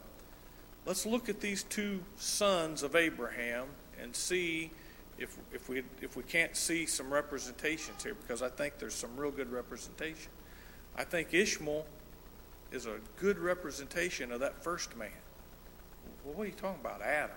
let's 0.86 1.06
look 1.06 1.30
at 1.30 1.42
these 1.42 1.64
two 1.64 2.02
sons 2.18 2.84
of 2.84 2.96
Abraham 2.96 3.66
and 4.02 4.16
see 4.16 4.72
if, 5.18 5.38
if, 5.54 5.70
we, 5.70 5.84
if 6.02 6.16
we 6.16 6.24
can't 6.24 6.56
see 6.56 6.86
some 6.86 7.14
representations 7.14 8.04
here, 8.04 8.16
because 8.16 8.42
I 8.42 8.50
think 8.50 8.80
there's 8.80 8.96
some 8.96 9.16
real 9.16 9.32
good 9.32 9.52
representation. 9.52 10.32
I 10.96 11.04
think 11.04 11.34
Ishmael 11.34 11.86
is 12.72 12.86
a 12.86 12.98
good 13.18 13.38
representation 13.38 14.32
of 14.32 14.40
that 14.40 14.64
first 14.64 14.96
man. 14.98 15.10
Well, 16.26 16.36
what 16.36 16.44
are 16.44 16.48
you 16.48 16.54
talking 16.54 16.82
about? 16.82 17.02
Adam. 17.02 17.36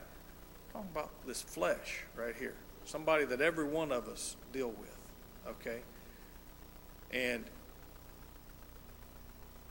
Talking 0.73 0.89
about 0.93 1.11
this 1.27 1.43
flesh 1.43 2.05
right 2.17 2.35
here. 2.39 2.55
Somebody 2.85 3.25
that 3.27 3.41
every 3.41 3.67
one 3.67 3.93
of 3.93 4.09
us 4.09 4.37
deal 4.53 4.69
with. 4.69 4.97
Okay? 5.47 5.81
And 7.15 7.45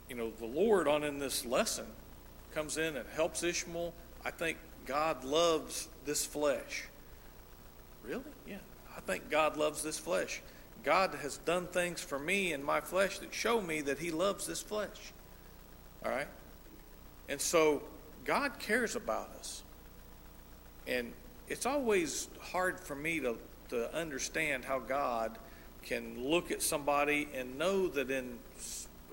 you 0.08 0.16
know, 0.16 0.30
the 0.38 0.46
Lord 0.46 0.88
on 0.88 1.04
in 1.04 1.18
this 1.18 1.44
lesson 1.44 1.86
comes 2.54 2.78
in 2.78 2.96
and 2.96 3.06
helps 3.14 3.42
Ishmael. 3.42 3.92
I 4.24 4.30
think 4.30 4.58
God 4.86 5.24
loves 5.24 5.88
this 6.04 6.24
flesh. 6.24 6.84
Really? 8.02 8.22
Yeah. 8.46 8.58
I 8.96 9.00
think 9.00 9.30
God 9.30 9.56
loves 9.56 9.82
this 9.82 9.98
flesh. 9.98 10.42
God 10.82 11.14
has 11.22 11.38
done 11.38 11.66
things 11.66 12.00
for 12.00 12.18
me 12.18 12.52
and 12.52 12.62
my 12.62 12.80
flesh 12.80 13.18
that 13.18 13.32
show 13.32 13.60
me 13.60 13.80
that 13.82 13.98
He 13.98 14.10
loves 14.10 14.46
this 14.46 14.60
flesh. 14.60 15.12
All 16.04 16.10
right? 16.10 16.28
And 17.28 17.40
so 17.40 17.82
God 18.24 18.58
cares 18.58 18.94
about 18.94 19.30
us. 19.38 19.62
And 20.86 21.12
it's 21.48 21.64
always 21.66 22.28
hard 22.40 22.78
for 22.78 22.94
me 22.94 23.20
to, 23.20 23.38
to 23.70 23.94
understand 23.94 24.64
how 24.64 24.78
God 24.78 25.38
can 25.84 26.24
look 26.24 26.50
at 26.50 26.62
somebody 26.62 27.28
and 27.34 27.58
know 27.58 27.88
that 27.88 28.10
in 28.10 28.38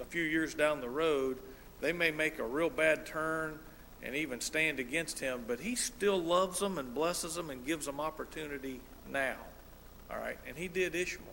a 0.01 0.05
few 0.05 0.23
years 0.23 0.53
down 0.53 0.81
the 0.81 0.89
road, 0.89 1.37
they 1.79 1.93
may 1.93 2.11
make 2.11 2.39
a 2.39 2.43
real 2.43 2.69
bad 2.69 3.05
turn 3.05 3.59
and 4.03 4.15
even 4.15 4.41
stand 4.41 4.79
against 4.79 5.19
him, 5.19 5.43
but 5.47 5.59
he 5.59 5.75
still 5.75 6.19
loves 6.19 6.59
them 6.59 6.77
and 6.77 6.93
blesses 6.93 7.35
them 7.35 7.49
and 7.49 7.65
gives 7.65 7.85
them 7.85 7.99
opportunity 7.99 8.79
now. 9.11 9.35
All 10.09 10.17
right, 10.17 10.37
and 10.47 10.57
he 10.57 10.67
did 10.67 10.95
Ishmael. 10.95 11.27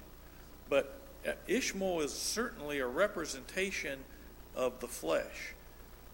But 0.69 1.01
uh, 1.27 1.33
Ishmael 1.47 2.01
is 2.01 2.13
certainly 2.13 2.79
a 2.79 2.87
representation 2.87 3.99
of 4.55 4.81
the 4.81 4.89
flesh. 4.89 5.55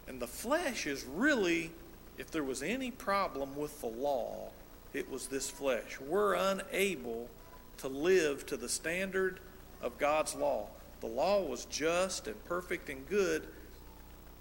And 0.07 0.21
the 0.21 0.27
flesh 0.27 0.87
is 0.87 1.03
really, 1.03 1.71
if 2.17 2.31
there 2.31 2.43
was 2.43 2.63
any 2.63 2.91
problem 2.91 3.55
with 3.55 3.81
the 3.81 3.87
law, 3.87 4.49
it 4.93 5.09
was 5.09 5.27
this 5.27 5.49
flesh. 5.49 5.99
We're 5.99 6.35
unable 6.35 7.29
to 7.77 7.87
live 7.87 8.45
to 8.47 8.57
the 8.57 8.69
standard 8.69 9.39
of 9.81 9.97
God's 9.97 10.35
law 10.35 10.67
the 11.05 11.07
law 11.07 11.41
was 11.41 11.65
just 11.65 12.27
and 12.27 12.45
perfect 12.45 12.89
and 12.89 13.07
good, 13.07 13.47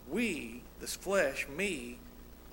we, 0.09 0.63
this 0.81 0.95
flesh, 0.95 1.47
me, 1.49 1.99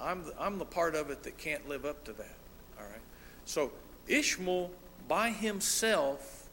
I'm 0.02 0.26
the, 0.26 0.34
I'm 0.38 0.58
the 0.58 0.66
part 0.66 0.96
of 0.96 1.10
it 1.10 1.24
that 1.24 1.38
can't 1.38 1.68
live 1.70 1.86
up 1.86 2.04
to 2.06 2.14
that. 2.14 2.36
All 2.78 2.86
right? 2.86 3.02
So 3.46 3.72
Ishmael 4.08 4.72
by 5.08 5.30
himself, 5.30 6.50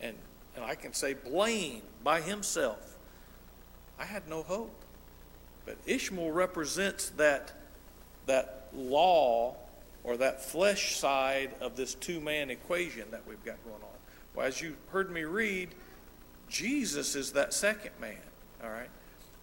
and 0.00 0.16
and 0.56 0.64
I 0.64 0.74
can 0.74 0.94
say 0.94 1.12
Blain 1.14 1.82
by 2.02 2.22
himself, 2.22 2.96
I 3.98 4.04
had 4.04 4.28
no 4.28 4.42
hope. 4.42 4.74
But 5.64 5.76
Ishmael 5.86 6.30
represents 6.30 7.10
that, 7.10 7.52
that 8.26 8.68
law 8.74 9.56
or 10.06 10.16
that 10.16 10.40
flesh 10.40 10.96
side 10.96 11.50
of 11.60 11.76
this 11.76 11.94
two 11.94 12.20
man 12.20 12.48
equation 12.48 13.10
that 13.10 13.26
we've 13.26 13.44
got 13.44 13.62
going 13.64 13.82
on. 13.82 13.98
Well, 14.34 14.46
as 14.46 14.62
you 14.62 14.76
heard 14.92 15.10
me 15.10 15.24
read, 15.24 15.70
Jesus 16.48 17.16
is 17.16 17.32
that 17.32 17.52
second 17.52 17.90
man, 18.00 18.16
all 18.62 18.70
right? 18.70 18.88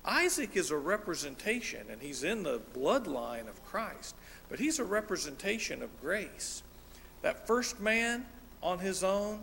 Isaac 0.06 0.56
is 0.56 0.72
a 0.72 0.78
representation, 0.78 1.86
and 1.92 2.02
he's 2.02 2.24
in 2.24 2.44
the 2.44 2.62
bloodline 2.76 3.48
of 3.50 3.64
Christ, 3.66 4.16
but 4.50 4.58
he's 4.58 4.80
a 4.80 4.86
representation 4.86 5.84
of 5.84 5.90
grace. 6.02 6.64
That 7.22 7.46
first 7.46 7.82
man 7.82 8.26
on 8.62 8.80
his 8.80 9.04
own, 9.04 9.40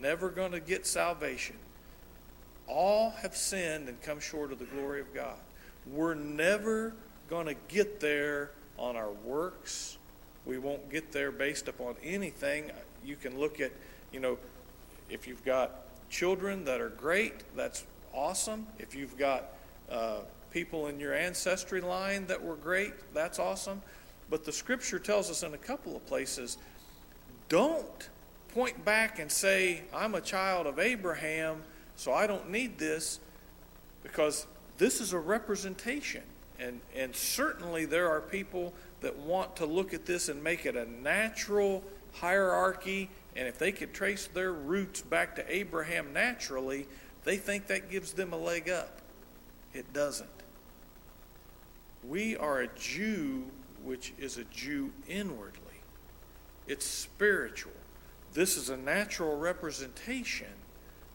never 0.00 0.30
going 0.30 0.52
to 0.52 0.60
get 0.60 0.86
salvation. 0.86 1.56
All 2.68 3.10
have 3.10 3.36
sinned 3.36 3.88
and 3.88 4.00
come 4.02 4.20
short 4.20 4.52
of 4.52 4.60
the 4.60 4.64
glory 4.66 5.00
of 5.00 5.12
God. 5.12 5.36
We're 5.86 6.14
never 6.14 6.94
going 7.28 7.46
to 7.46 7.56
get 7.68 7.98
there 7.98 8.52
on 8.78 8.96
our 8.96 9.10
works. 9.10 9.98
We 10.46 10.58
won't 10.58 10.90
get 10.90 11.12
there 11.12 11.32
based 11.32 11.68
upon 11.68 11.96
anything. 12.02 12.70
You 13.04 13.16
can 13.16 13.38
look 13.38 13.60
at, 13.60 13.72
you 14.12 14.20
know, 14.20 14.38
if 15.08 15.26
you've 15.26 15.44
got 15.44 15.70
children 16.10 16.64
that 16.64 16.80
are 16.80 16.90
great, 16.90 17.44
that's 17.56 17.84
awesome. 18.12 18.66
If 18.78 18.94
you've 18.94 19.16
got 19.18 19.44
uh, 19.90 20.18
people 20.50 20.86
in 20.86 21.00
your 21.00 21.14
ancestry 21.14 21.80
line 21.80 22.26
that 22.26 22.42
were 22.42 22.56
great, 22.56 22.92
that's 23.12 23.38
awesome. 23.38 23.82
But 24.30 24.44
the 24.44 24.52
scripture 24.52 24.98
tells 24.98 25.30
us 25.30 25.42
in 25.42 25.54
a 25.54 25.58
couple 25.58 25.96
of 25.96 26.06
places 26.06 26.58
don't 27.48 28.08
point 28.48 28.84
back 28.84 29.18
and 29.18 29.30
say, 29.30 29.82
I'm 29.92 30.14
a 30.14 30.20
child 30.20 30.66
of 30.66 30.78
Abraham, 30.78 31.62
so 31.96 32.12
I 32.12 32.26
don't 32.26 32.50
need 32.50 32.78
this, 32.78 33.20
because 34.02 34.46
this 34.78 35.00
is 35.00 35.12
a 35.12 35.18
representation. 35.18 36.22
And, 36.58 36.80
and 36.94 37.14
certainly 37.14 37.84
there 37.84 38.08
are 38.08 38.20
people 38.20 38.72
that 39.04 39.18
want 39.18 39.56
to 39.56 39.66
look 39.66 39.92
at 39.92 40.06
this 40.06 40.28
and 40.28 40.42
make 40.42 40.64
it 40.64 40.76
a 40.76 40.90
natural 40.90 41.84
hierarchy. 42.12 43.10
And 43.36 43.46
if 43.46 43.58
they 43.58 43.70
could 43.70 43.92
trace 43.92 44.26
their 44.26 44.52
roots 44.52 45.02
back 45.02 45.36
to 45.36 45.54
Abraham 45.54 46.12
naturally, 46.12 46.86
they 47.24 47.36
think 47.36 47.66
that 47.66 47.90
gives 47.90 48.12
them 48.14 48.32
a 48.32 48.36
leg 48.36 48.70
up. 48.70 49.02
It 49.74 49.92
doesn't. 49.92 50.28
We 52.02 52.36
are 52.36 52.62
a 52.62 52.68
Jew, 52.76 53.44
which 53.82 54.14
is 54.18 54.38
a 54.38 54.44
Jew 54.44 54.92
inwardly, 55.06 55.60
it's 56.66 56.86
spiritual. 56.86 57.72
This 58.32 58.56
is 58.56 58.70
a 58.70 58.76
natural 58.76 59.36
representation 59.36 60.52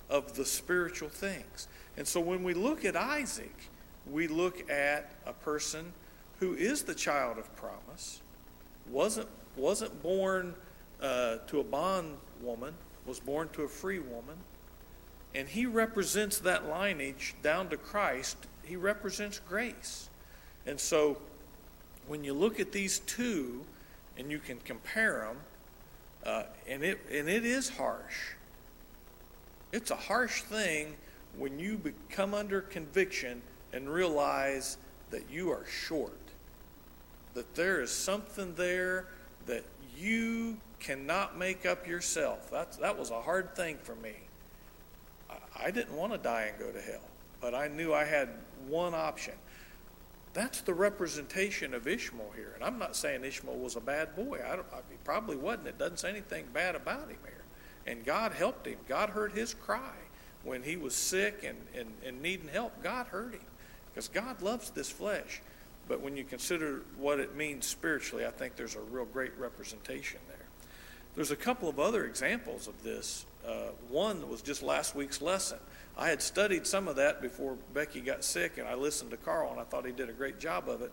of 0.10 0.36
the 0.36 0.46
spiritual 0.46 1.10
things. 1.10 1.68
And 1.98 2.08
so 2.08 2.22
when 2.22 2.44
we 2.44 2.54
look 2.54 2.86
at 2.86 2.96
Isaac, 2.96 3.56
we 4.10 4.28
look 4.28 4.70
at 4.70 5.12
a 5.26 5.34
person 5.34 5.92
who 6.40 6.54
is 6.54 6.84
the 6.84 6.96
child 6.96 7.38
of 7.38 7.54
promise, 7.56 8.22
wasn't, 8.90 9.28
wasn't 9.56 10.02
born 10.02 10.56
uh, 11.02 11.38
to 11.48 11.60
a 11.60 11.64
bond 11.64 12.16
woman, 12.42 12.74
was 13.06 13.20
born 13.20 13.50
to 13.54 13.64
a 13.64 13.68
free 13.68 14.00
woman, 14.00 14.38
and 15.36 15.48
he 15.48 15.66
represents 15.66 16.40
that 16.40 16.68
lineage 16.68 17.36
down 17.44 17.70
to 17.70 17.78
Christ. 17.78 18.38
He 18.64 18.76
represents 18.76 19.40
grace. 19.40 20.10
And 20.66 20.80
so 20.80 21.18
when 22.08 22.24
you 22.24 22.34
look 22.34 22.60
at 22.60 22.72
these 22.72 23.00
two 23.00 23.64
and 24.18 24.32
you 24.32 24.40
can 24.40 24.60
compare 24.60 25.28
them, 25.28 25.38
uh, 26.26 26.44
and, 26.68 26.84
it, 26.84 27.00
and 27.12 27.30
it 27.30 27.46
is 27.46 27.70
harsh. 27.70 28.34
It's 29.72 29.92
a 29.92 29.96
harsh 29.96 30.42
thing 30.42 30.96
when 31.38 31.60
you 31.60 31.78
become 31.78 32.34
under 32.34 32.62
conviction 32.62 33.42
and 33.72 33.88
realize 33.88 34.78
that 35.12 35.30
you 35.30 35.52
are 35.52 35.66
short, 35.66 36.19
that 37.34 37.56
there 37.56 37.82
is 37.82 37.92
something 37.92 38.54
there 38.56 39.08
that 39.46 39.64
you 39.98 40.58
cannot 40.80 41.38
make 41.38 41.66
up 41.66 41.88
yourself. 41.88 42.50
That's, 42.50 42.78
that 42.78 42.98
was 42.98 43.12
a 43.12 43.22
hard 43.22 43.56
thing 43.56 43.78
for 43.82 43.96
me. 43.96 44.14
I, 45.30 45.68
I 45.68 45.72
didn't 45.72 45.96
want 45.96 46.14
to 46.14 46.18
die 46.18 46.44
and 46.44 46.60
go 46.60 46.72
to 46.72 46.82
hell, 46.82 47.08
but 47.42 47.54
I 47.54 47.68
knew 47.68 47.94
I 47.94 48.06
had 48.06 48.30
one 48.68 48.94
option. 48.94 49.34
That's 50.34 50.62
the 50.62 50.74
representation 50.74 51.74
of 51.74 51.88
Ishmael 51.88 52.32
here. 52.36 52.52
And 52.56 52.64
I'm 52.64 52.78
not 52.78 52.96
saying 52.96 53.24
Ishmael 53.24 53.58
was 53.58 53.76
a 53.76 53.82
bad 53.82 54.16
boy. 54.16 54.40
I, 54.46 54.54
I 54.54 54.82
he 54.90 54.98
probably 55.04 55.36
wasn't. 55.36 55.68
It 55.68 55.78
doesn't 55.80 55.98
say 55.98 56.10
anything 56.10 56.46
bad 56.54 56.76
about 56.76 57.10
him 57.10 57.18
here. 57.24 57.44
And 57.88 58.06
God 58.06 58.34
helped 58.34 58.68
him. 58.68 58.78
God 58.88 59.10
heard 59.10 59.32
his 59.32 59.54
cry 59.54 59.96
when 60.44 60.64
he 60.64 60.78
was 60.78 60.94
sick 60.94 61.44
and, 61.44 61.58
and, 61.76 61.92
and 62.06 62.22
needing 62.22 62.48
help. 62.48 62.84
God 62.84 63.08
heard 63.08 63.34
him 63.34 63.42
because 63.92 64.08
God 64.08 64.42
loves 64.42 64.70
this 64.70 64.90
flesh. 64.90 65.42
But 65.90 66.02
when 66.02 66.16
you 66.16 66.24
consider 66.24 66.84
what 66.98 67.20
it 67.20 67.36
means 67.36 67.66
spiritually, 67.66 68.26
I 68.26 68.30
think 68.30 68.56
there's 68.56 68.76
a 68.76 68.80
real 68.80 69.06
great 69.06 69.36
representation 69.38 70.20
there. 70.28 70.38
There's 71.16 71.32
a 71.32 71.36
couple 71.36 71.68
of 71.68 71.80
other 71.80 72.06
examples 72.06 72.68
of 72.68 72.84
this. 72.84 73.26
Uh, 73.46 73.72
one 73.90 74.20
that 74.20 74.28
was 74.28 74.44
just 74.44 74.62
last 74.62 74.94
week's 74.94 75.22
lesson. 75.22 75.58
I 75.98 76.10
had 76.10 76.22
studied 76.22 76.68
some 76.68 76.88
of 76.88 76.98
that 76.98 77.22
before 77.22 77.58
Becky 77.74 78.02
got 78.02 78.24
sick, 78.24 78.60
and 78.60 78.68
I 78.68 78.76
listened 78.76 79.10
to 79.12 79.18
Carl, 79.18 79.52
and 79.52 79.60
I 79.60 79.64
thought 79.64 79.86
he 79.86 79.92
did 79.92 80.10
a 80.10 80.14
great 80.14 80.40
job 80.40 80.70
of 80.70 80.84
it. 80.84 80.92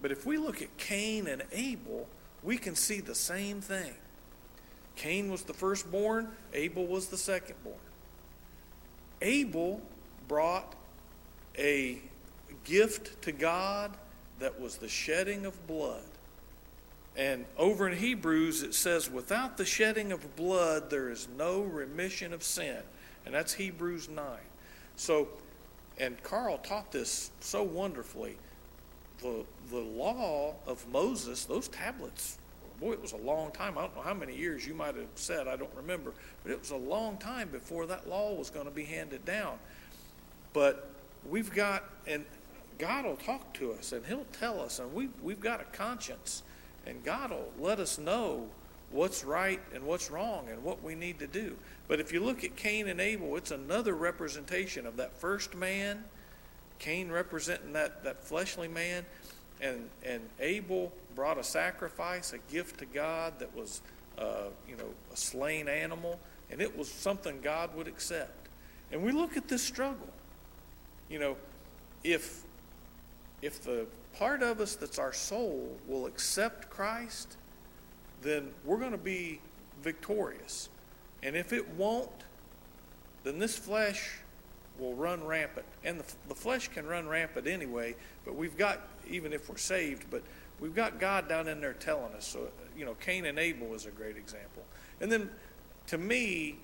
But 0.00 0.10
if 0.10 0.24
we 0.24 0.38
look 0.38 0.62
at 0.62 0.74
Cain 0.78 1.26
and 1.26 1.42
Abel, 1.52 2.08
we 2.42 2.56
can 2.56 2.74
see 2.74 3.00
the 3.00 3.14
same 3.14 3.60
thing. 3.60 3.92
Cain 4.96 5.30
was 5.30 5.42
the 5.42 5.52
firstborn, 5.52 6.28
Abel 6.54 6.86
was 6.86 7.08
the 7.08 7.16
secondborn. 7.16 7.74
Abel 9.20 9.82
brought 10.26 10.74
a 11.58 12.00
gift 12.64 13.20
to 13.22 13.32
God 13.32 13.94
that 14.40 14.60
was 14.60 14.76
the 14.76 14.88
shedding 14.88 15.46
of 15.46 15.66
blood. 15.66 16.02
And 17.16 17.44
over 17.56 17.88
in 17.88 17.96
Hebrews, 17.96 18.62
it 18.62 18.74
says, 18.74 19.10
without 19.10 19.56
the 19.56 19.64
shedding 19.64 20.12
of 20.12 20.36
blood, 20.36 20.90
there 20.90 21.10
is 21.10 21.28
no 21.36 21.60
remission 21.60 22.32
of 22.32 22.42
sin 22.42 22.82
and 23.24 23.34
that's 23.34 23.52
Hebrews 23.52 24.08
9. 24.08 24.24
So, 24.96 25.28
and 25.98 26.20
Carl 26.22 26.58
taught 26.58 26.92
this 26.92 27.30
so 27.40 27.62
wonderfully. 27.62 28.36
The, 29.22 29.44
the 29.70 29.78
law 29.78 30.54
of 30.66 30.86
Moses, 30.88 31.44
those 31.44 31.68
tablets, 31.68 32.38
boy, 32.80 32.92
it 32.92 33.02
was 33.02 33.12
a 33.12 33.18
long 33.18 33.50
time. 33.52 33.76
I 33.76 33.82
don't 33.82 33.96
know 33.96 34.02
how 34.02 34.14
many 34.14 34.34
years 34.34 34.66
you 34.66 34.74
might 34.74 34.94
have 34.94 35.06
said, 35.14 35.46
I 35.46 35.56
don't 35.56 35.74
remember, 35.76 36.12
but 36.42 36.52
it 36.52 36.58
was 36.58 36.70
a 36.70 36.76
long 36.76 37.18
time 37.18 37.48
before 37.48 37.86
that 37.86 38.08
law 38.08 38.34
was 38.34 38.48
going 38.48 38.64
to 38.64 38.70
be 38.70 38.84
handed 38.84 39.24
down. 39.24 39.58
But 40.54 40.90
we've 41.28 41.52
got, 41.54 41.84
and 42.06 42.24
God 42.80 43.04
will 43.04 43.16
talk 43.16 43.52
to 43.54 43.72
us 43.72 43.92
and 43.92 44.04
He'll 44.06 44.26
tell 44.32 44.58
us, 44.58 44.78
and 44.78 44.92
we, 44.94 45.10
we've 45.22 45.40
got 45.40 45.60
a 45.60 45.64
conscience, 45.64 46.42
and 46.86 47.04
God 47.04 47.30
will 47.30 47.52
let 47.58 47.78
us 47.78 47.98
know 47.98 48.46
what's 48.90 49.22
right 49.22 49.60
and 49.74 49.84
what's 49.84 50.10
wrong 50.10 50.48
and 50.50 50.64
what 50.64 50.82
we 50.82 50.94
need 50.94 51.18
to 51.20 51.26
do. 51.26 51.56
But 51.86 52.00
if 52.00 52.12
you 52.12 52.20
look 52.20 52.42
at 52.42 52.56
Cain 52.56 52.88
and 52.88 53.00
Abel, 53.00 53.36
it's 53.36 53.50
another 53.50 53.94
representation 53.94 54.86
of 54.86 54.96
that 54.96 55.14
first 55.16 55.54
man, 55.54 56.04
Cain 56.78 57.10
representing 57.10 57.74
that, 57.74 58.02
that 58.02 58.24
fleshly 58.24 58.66
man, 58.66 59.04
and, 59.60 59.88
and 60.02 60.22
Abel 60.40 60.90
brought 61.14 61.38
a 61.38 61.44
sacrifice, 61.44 62.32
a 62.32 62.38
gift 62.52 62.78
to 62.78 62.86
God 62.86 63.38
that 63.40 63.54
was, 63.54 63.82
uh, 64.18 64.44
you 64.66 64.76
know, 64.76 64.88
a 65.12 65.16
slain 65.16 65.68
animal, 65.68 66.18
and 66.50 66.62
it 66.62 66.76
was 66.76 66.90
something 66.90 67.40
God 67.42 67.74
would 67.76 67.86
accept. 67.86 68.48
And 68.90 69.02
we 69.02 69.12
look 69.12 69.36
at 69.36 69.48
this 69.48 69.62
struggle. 69.62 70.08
You 71.10 71.18
know, 71.18 71.36
if 72.02 72.42
if 73.42 73.62
the 73.62 73.86
part 74.16 74.42
of 74.42 74.60
us 74.60 74.74
that's 74.74 74.98
our 74.98 75.12
soul 75.12 75.76
will 75.86 76.06
accept 76.06 76.68
Christ 76.68 77.36
then 78.22 78.50
we're 78.64 78.78
going 78.78 78.92
to 78.92 78.98
be 78.98 79.40
victorious. 79.82 80.68
And 81.22 81.36
if 81.36 81.52
it 81.52 81.68
won't, 81.74 82.10
then 83.24 83.38
this 83.38 83.56
flesh 83.56 84.18
will 84.78 84.94
run 84.94 85.24
rampant. 85.24 85.66
And 85.84 86.00
the, 86.00 86.04
the 86.28 86.34
flesh 86.34 86.68
can 86.68 86.86
run 86.86 87.08
rampant 87.08 87.46
anyway, 87.46 87.96
but 88.24 88.34
we've 88.34 88.56
got, 88.56 88.80
even 89.08 89.32
if 89.32 89.48
we're 89.48 89.56
saved, 89.56 90.06
but 90.10 90.22
we've 90.58 90.74
got 90.74 90.98
God 90.98 91.28
down 91.28 91.48
in 91.48 91.60
there 91.60 91.74
telling 91.74 92.14
us. 92.14 92.26
So, 92.26 92.48
you 92.76 92.84
know, 92.84 92.94
Cain 92.94 93.26
and 93.26 93.38
Abel 93.38 93.74
is 93.74 93.86
a 93.86 93.90
great 93.90 94.16
example. 94.16 94.64
And 95.00 95.10
then 95.10 95.30
to 95.88 95.98
me, 95.98 96.58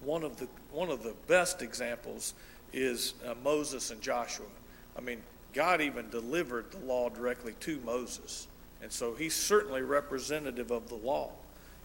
one 0.00 0.22
of 0.22 0.38
the, 0.38 0.48
one 0.72 0.90
of 0.90 1.02
the 1.02 1.14
best 1.26 1.62
examples 1.62 2.34
is 2.72 3.14
uh, 3.26 3.34
Moses 3.42 3.90
and 3.90 4.00
Joshua. 4.00 4.46
I 4.96 5.00
mean, 5.00 5.22
God 5.54 5.80
even 5.80 6.10
delivered 6.10 6.70
the 6.70 6.78
law 6.78 7.08
directly 7.08 7.54
to 7.60 7.80
Moses. 7.80 8.46
And 8.82 8.92
so 8.92 9.14
he's 9.14 9.34
certainly 9.34 9.82
representative 9.82 10.70
of 10.70 10.88
the 10.88 10.94
law. 10.94 11.30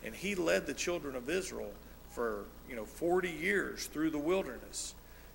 And 0.03 0.13
he 0.13 0.35
led 0.35 0.67
the 0.67 0.73
children 0.73 1.15
of 1.15 1.29
Israel 1.29 1.71
for, 2.11 2.45
you 2.69 2.75
know, 2.75 2.85
40 2.85 3.29
years 3.29 3.87
through 3.87 4.11
the 4.11 4.19
wilderness. 4.19 4.93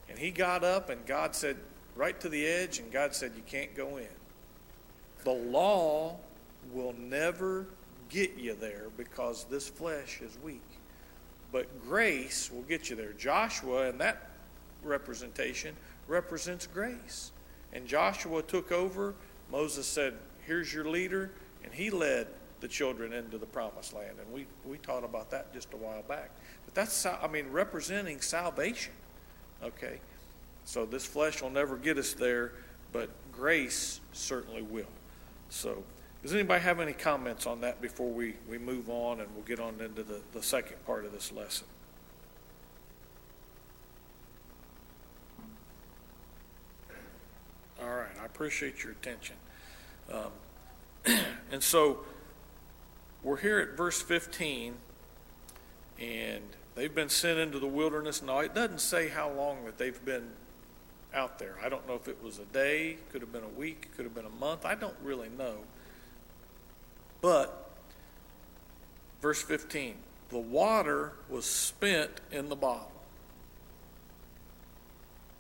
And 0.09 0.19
he 0.19 0.31
got 0.31 0.63
up 0.63 0.91
and 0.91 1.05
God 1.07 1.35
said, 1.35 1.57
right 1.97 2.19
to 2.21 2.29
the 2.29 2.47
edge, 2.47 2.79
and 2.79 2.93
God 2.93 3.15
said, 3.15 3.33
you 3.35 3.43
can't 3.47 3.75
go 3.75 3.97
in. 3.97 4.07
The 5.25 5.33
law 5.33 6.17
will 6.73 6.95
never 6.97 7.67
get 8.09 8.37
you 8.37 8.55
there 8.55 8.87
because 8.97 9.45
this 9.45 9.69
flesh 9.69 10.21
is 10.23 10.39
weak. 10.45 10.63
but 11.53 11.83
grace 11.89 12.51
will 12.53 12.63
get 12.63 12.91
you 12.91 12.97
there. 12.97 13.13
Joshua, 13.13 13.89
in 13.89 13.99
that 13.99 14.31
representation, 14.83 15.75
represents 16.07 16.67
grace. 16.67 17.33
And 17.73 17.87
Joshua 17.87 18.43
took 18.43 18.73
over. 18.73 19.15
Moses 19.51 19.87
said, 19.87 20.15
Here's 20.47 20.73
your 20.73 20.89
leader. 20.89 21.31
And 21.65 21.73
he 21.73 21.91
led 21.91 22.29
the 22.61 22.69
children 22.69 23.13
into 23.13 23.39
the 23.39 23.47
promised 23.47 23.95
land. 23.95 24.17
And 24.21 24.33
we, 24.33 24.47
we 24.65 24.79
taught 24.79 25.05
about 25.05 25.31
that 25.31 25.53
just 25.53 25.73
a 25.75 25.77
while 25.77 26.03
back. 26.03 26.31
But 26.65 26.75
that's, 26.75 27.07
I 27.07 27.27
mean, 27.29 27.51
representing 27.51 28.21
salvation. 28.21 28.93
Okay? 29.63 30.01
So 30.65 30.85
this 30.85 31.05
flesh 31.05 31.41
will 31.41 31.51
never 31.51 31.77
get 31.77 31.99
us 31.99 32.13
there, 32.13 32.53
but 32.93 33.09
grace 33.33 34.01
certainly 34.13 34.63
will. 34.63 34.85
So, 35.51 35.83
does 36.23 36.35
anybody 36.35 36.63
have 36.63 36.81
any 36.81 36.93
comments 36.93 37.47
on 37.47 37.63
that 37.63 37.81
before 37.81 38.11
we, 38.11 38.35
we 38.49 38.59
move 38.59 38.91
on 38.91 39.21
and 39.21 39.29
we'll 39.35 39.45
get 39.45 39.61
on 39.61 39.81
into 39.81 40.03
the, 40.03 40.21
the 40.33 40.43
second 40.43 40.85
part 40.85 41.07
of 41.07 41.13
this 41.13 41.33
lesson? 41.33 41.67
All 47.81 47.89
right, 47.89 48.11
I 48.23 48.28
appreciate 48.39 48.85
your 48.85 48.93
attention. 48.93 49.35
Um, 50.13 50.31
and 51.51 51.61
so 51.61 52.05
we're 53.25 53.39
here 53.39 53.59
at 53.59 53.77
verse 53.77 54.01
15, 54.01 54.75
and 55.99 56.45
they've 56.77 56.95
been 56.95 57.09
sent 57.09 57.41
into 57.41 57.59
the 57.59 57.67
wilderness. 57.67 58.23
Now, 58.23 58.39
it 58.39 58.55
doesn't 58.55 58.81
say 58.81 59.09
how 59.09 59.29
long 59.29 59.65
that 59.65 59.77
they've 59.77 60.05
been 60.05 60.29
out 61.13 61.41
there. 61.41 61.57
I 61.61 61.69
don't 61.69 61.85
know 61.89 61.97
if 61.97 62.07
it 62.07 62.23
was 62.23 62.39
a 62.39 62.45
day, 62.45 62.99
could 63.11 63.23
have 63.23 63.33
been 63.33 63.43
a 63.43 63.59
week, 63.59 63.89
could 63.97 64.05
have 64.05 64.15
been 64.15 64.25
a 64.25 64.41
month. 64.41 64.65
I 64.65 64.77
don't 64.77 64.95
really 65.03 65.31
know. 65.37 65.57
But, 67.21 67.73
verse 69.21 69.43
15, 69.43 69.97
the 70.29 70.39
water 70.39 71.15
was 71.29 71.45
spent 71.45 72.21
in 72.31 72.51
the 72.51 72.57
bottle. 72.57 72.98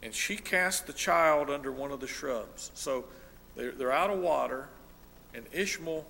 And 0.02 0.14
she 0.14 0.36
cast 0.36 0.86
the 0.86 0.92
child 0.92 1.50
under 1.50 1.72
one 1.72 1.90
of 1.90 2.00
the 2.00 2.06
shrubs. 2.06 2.70
So 2.74 3.04
they're, 3.56 3.72
they're 3.72 3.92
out 3.92 4.10
of 4.10 4.20
water, 4.20 4.68
and 5.34 5.44
Ishmael, 5.52 6.06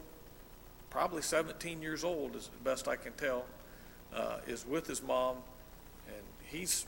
probably 0.91 1.23
17 1.23 1.81
years 1.81 2.05
old, 2.05 2.37
as 2.37 2.49
best 2.63 2.89
I 2.89 2.97
can 2.97 3.13
tell, 3.15 3.47
uh, 4.15 4.39
is 4.47 4.67
with 4.67 4.87
his 4.87 5.03
mom, 5.03 5.37
and 6.07 6.23
he's, 6.51 6.87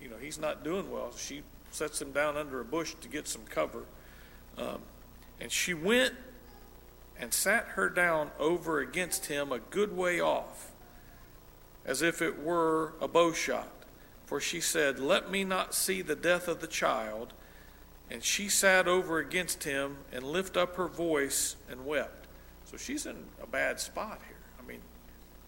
you 0.00 0.08
know, 0.08 0.16
he's 0.16 0.38
not 0.38 0.62
doing 0.62 0.90
well. 0.90 1.12
She 1.16 1.42
sets 1.70 2.00
him 2.00 2.12
down 2.12 2.36
under 2.36 2.60
a 2.60 2.64
bush 2.64 2.94
to 3.00 3.08
get 3.08 3.28
some 3.28 3.42
cover. 3.48 3.82
Um, 4.58 4.80
and 5.40 5.50
she 5.50 5.74
went 5.74 6.14
and 7.18 7.32
sat 7.32 7.66
her 7.74 7.88
down 7.88 8.30
over 8.38 8.80
against 8.80 9.26
him 9.26 9.52
a 9.52 9.58
good 9.58 9.96
way 9.96 10.20
off, 10.20 10.70
as 11.84 12.02
if 12.02 12.22
it 12.22 12.42
were 12.42 12.94
a 13.00 13.08
bow 13.08 13.32
shot. 13.32 13.68
For 14.30 14.38
she 14.38 14.60
said, 14.60 15.00
Let 15.00 15.28
me 15.28 15.42
not 15.42 15.74
see 15.74 16.02
the 16.02 16.14
death 16.14 16.46
of 16.46 16.60
the 16.60 16.68
child. 16.68 17.32
And 18.12 18.22
she 18.22 18.48
sat 18.48 18.86
over 18.86 19.18
against 19.18 19.64
him 19.64 19.96
and 20.12 20.22
lifted 20.22 20.60
up 20.60 20.76
her 20.76 20.86
voice 20.86 21.56
and 21.68 21.84
wept. 21.84 22.28
So 22.64 22.76
she's 22.76 23.06
in 23.06 23.16
a 23.42 23.46
bad 23.48 23.80
spot 23.80 24.20
here. 24.28 24.36
I 24.62 24.64
mean, 24.68 24.78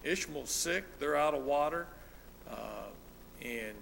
Ishmael's 0.03 0.49
sick, 0.49 0.83
they're 0.99 1.15
out 1.15 1.33
of 1.33 1.45
water, 1.45 1.87
uh, 2.51 2.89
and 3.41 3.73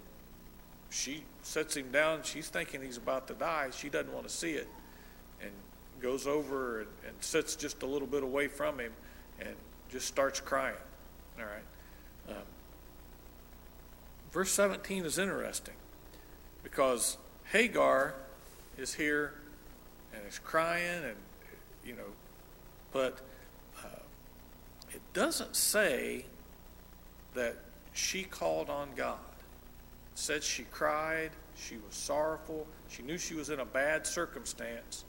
she 0.92 1.24
sets 1.42 1.76
him 1.76 1.92
down. 1.92 2.22
She's 2.22 2.50
thinking 2.50 2.84
he's 2.84 2.98
about 2.98 3.28
to 3.30 3.34
die. 3.34 3.70
She 3.76 3.90
doesn't 3.90 4.14
want 4.14 4.28
to 4.28 4.34
see 4.34 4.52
it. 4.52 4.68
And 5.42 5.50
goes 6.00 6.28
over 6.28 6.82
and, 6.82 6.90
and 7.08 7.16
sits 7.22 7.56
just 7.56 7.82
a 7.82 7.88
little 7.88 8.08
bit 8.08 8.22
away 8.22 8.48
from 8.48 8.80
him 8.80 8.92
and 9.40 9.56
just 9.90 10.06
starts 10.06 10.40
crying. 10.40 10.76
All 11.40 11.46
right. 11.46 12.36
Um, 12.38 12.44
verse 14.32 14.52
17 14.52 15.06
is 15.06 15.18
interesting 15.18 15.76
because 16.64 17.18
Hagar 17.52 18.14
is 18.78 18.94
here 18.94 19.34
and 20.14 20.22
is 20.28 20.40
crying 20.40 21.04
and, 21.04 21.18
you 21.86 21.94
know, 21.94 22.12
but 22.92 23.20
uh, 23.84 24.00
it 24.92 25.02
doesn't 25.14 25.56
say 25.56 26.26
that 27.34 27.56
she 27.94 28.24
called 28.24 28.70
on 28.70 28.90
God 28.96 29.18
said 30.22 30.44
she 30.44 30.64
cried, 30.64 31.32
she 31.56 31.76
was 31.76 31.96
sorrowful, 31.96 32.68
she 32.90 33.02
knew 33.02 33.18
she 33.18 33.34
was 33.34 33.50
in 33.50 33.60
a 33.60 33.66
bad 33.66 34.06
circumstance. 34.06 35.04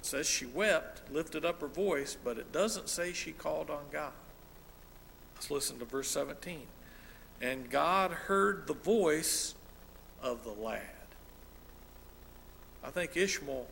It 0.00 0.06
says 0.06 0.26
she 0.26 0.46
wept, 0.46 1.12
lifted 1.12 1.44
up 1.44 1.60
her 1.60 1.66
voice, 1.66 2.16
but 2.22 2.38
it 2.38 2.52
doesn't 2.52 2.88
say 2.88 3.12
she 3.12 3.32
called 3.32 3.70
on 3.70 3.84
God. 3.90 4.12
Let's 5.34 5.50
listen 5.50 5.78
to 5.78 5.84
verse 5.84 6.08
17. 6.10 6.62
And 7.44 7.68
God 7.68 8.10
heard 8.10 8.66
the 8.66 8.72
voice 8.72 9.54
of 10.22 10.44
the 10.44 10.50
lad. 10.50 10.80
I 12.82 12.88
think 12.88 13.18
Ishmael 13.18 13.66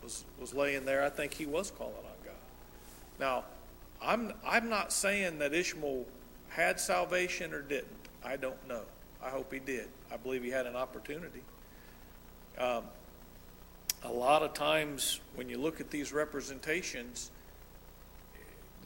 was, 0.00 0.24
was 0.38 0.54
laying 0.54 0.84
there. 0.84 1.02
I 1.02 1.08
think 1.08 1.34
he 1.34 1.44
was 1.44 1.72
calling 1.72 1.92
on 1.96 2.24
God. 2.24 2.34
Now, 3.18 3.44
I'm, 4.00 4.32
I'm 4.46 4.68
not 4.68 4.92
saying 4.92 5.40
that 5.40 5.52
Ishmael 5.52 6.06
had 6.50 6.78
salvation 6.78 7.52
or 7.52 7.62
didn't. 7.62 7.88
I 8.24 8.36
don't 8.36 8.68
know. 8.68 8.82
I 9.20 9.30
hope 9.30 9.52
he 9.52 9.58
did. 9.58 9.88
I 10.12 10.16
believe 10.16 10.44
he 10.44 10.50
had 10.50 10.66
an 10.66 10.76
opportunity. 10.76 11.42
Um, 12.58 12.84
a 14.04 14.12
lot 14.12 14.44
of 14.44 14.54
times, 14.54 15.18
when 15.34 15.48
you 15.48 15.58
look 15.58 15.80
at 15.80 15.90
these 15.90 16.12
representations, 16.12 17.32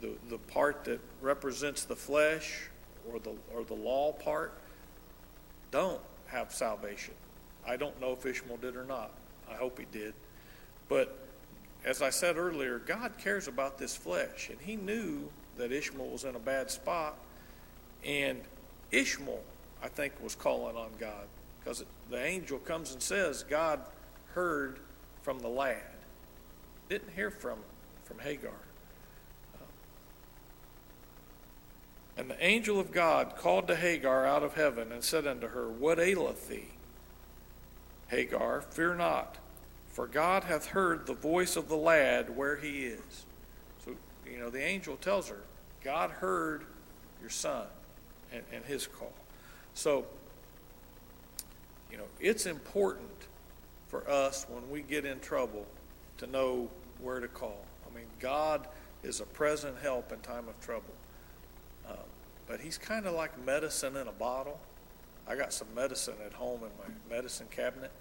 the, 0.01 0.13
the 0.31 0.39
part 0.39 0.85
that 0.85 0.99
represents 1.21 1.83
the 1.83 1.95
flesh 1.95 2.71
or 3.11 3.19
the, 3.19 3.33
or 3.53 3.63
the 3.63 3.73
law 3.73 4.11
part 4.11 4.53
don't 5.71 6.01
have 6.27 6.53
salvation. 6.53 7.13
I 7.67 7.77
don't 7.77 7.99
know 7.99 8.13
if 8.13 8.25
Ishmael 8.25 8.57
did 8.57 8.75
or 8.75 8.85
not. 8.85 9.11
I 9.49 9.55
hope 9.55 9.79
he 9.79 9.85
did. 9.91 10.13
But 10.87 11.17
as 11.83 12.01
I 12.01 12.09
said 12.09 12.37
earlier, 12.37 12.79
God 12.79 13.13
cares 13.17 13.47
about 13.47 13.77
this 13.77 13.95
flesh, 13.95 14.49
and 14.49 14.59
he 14.59 14.75
knew 14.75 15.29
that 15.57 15.71
Ishmael 15.71 16.07
was 16.07 16.23
in 16.23 16.35
a 16.35 16.39
bad 16.39 16.69
spot, 16.69 17.15
and 18.03 18.41
Ishmael, 18.91 19.41
I 19.83 19.87
think, 19.87 20.13
was 20.21 20.35
calling 20.35 20.75
on 20.75 20.89
God 20.99 21.27
because 21.59 21.83
the 22.09 22.23
angel 22.23 22.59
comes 22.59 22.91
and 22.91 23.01
says, 23.01 23.43
God 23.43 23.81
heard 24.33 24.79
from 25.23 25.39
the 25.39 25.47
lad. 25.47 25.81
Didn't 26.89 27.11
hear 27.15 27.31
from, 27.31 27.57
from 28.03 28.19
Hagar. 28.19 28.51
And 32.17 32.29
the 32.29 32.43
angel 32.43 32.79
of 32.79 32.91
God 32.91 33.35
called 33.35 33.67
to 33.67 33.75
Hagar 33.75 34.25
out 34.25 34.43
of 34.43 34.53
heaven 34.53 34.91
and 34.91 35.03
said 35.03 35.27
unto 35.27 35.47
her, 35.47 35.67
What 35.67 35.99
aileth 35.99 36.47
thee? 36.47 36.69
Hagar, 38.07 38.61
fear 38.61 38.95
not, 38.95 39.37
for 39.89 40.07
God 40.07 40.45
hath 40.45 40.67
heard 40.67 41.05
the 41.05 41.13
voice 41.13 41.55
of 41.55 41.67
the 41.67 41.75
lad 41.75 42.35
where 42.35 42.55
he 42.55 42.85
is. 42.85 43.25
So, 43.83 43.91
you 44.29 44.39
know, 44.39 44.49
the 44.49 44.61
angel 44.61 44.95
tells 44.97 45.27
her, 45.27 45.41
God 45.83 46.11
heard 46.11 46.63
your 47.19 47.29
son 47.29 47.65
and, 48.31 48.43
and 48.53 48.63
his 48.63 48.87
call. 48.87 49.13
So, 49.73 50.05
you 51.91 51.97
know, 51.97 52.05
it's 52.19 52.45
important 52.45 53.09
for 53.87 54.09
us 54.09 54.45
when 54.49 54.69
we 54.69 54.81
get 54.81 55.05
in 55.05 55.19
trouble 55.19 55.65
to 56.17 56.27
know 56.27 56.69
where 57.01 57.19
to 57.19 57.27
call. 57.27 57.63
I 57.89 57.95
mean, 57.95 58.05
God 58.19 58.67
is 59.03 59.19
a 59.19 59.25
present 59.25 59.75
help 59.81 60.11
in 60.11 60.19
time 60.19 60.47
of 60.47 60.59
trouble. 60.59 60.93
But 62.47 62.59
He's 62.59 62.77
kind 62.77 63.05
of 63.05 63.13
like 63.13 63.43
medicine 63.45 63.95
in 63.97 64.07
a 64.07 64.11
bottle. 64.11 64.59
I 65.27 65.35
got 65.35 65.53
some 65.53 65.67
medicine 65.75 66.15
at 66.25 66.33
home 66.33 66.61
in 66.61 66.69
my 66.77 67.15
medicine 67.15 67.47
cabinet. 67.49 67.91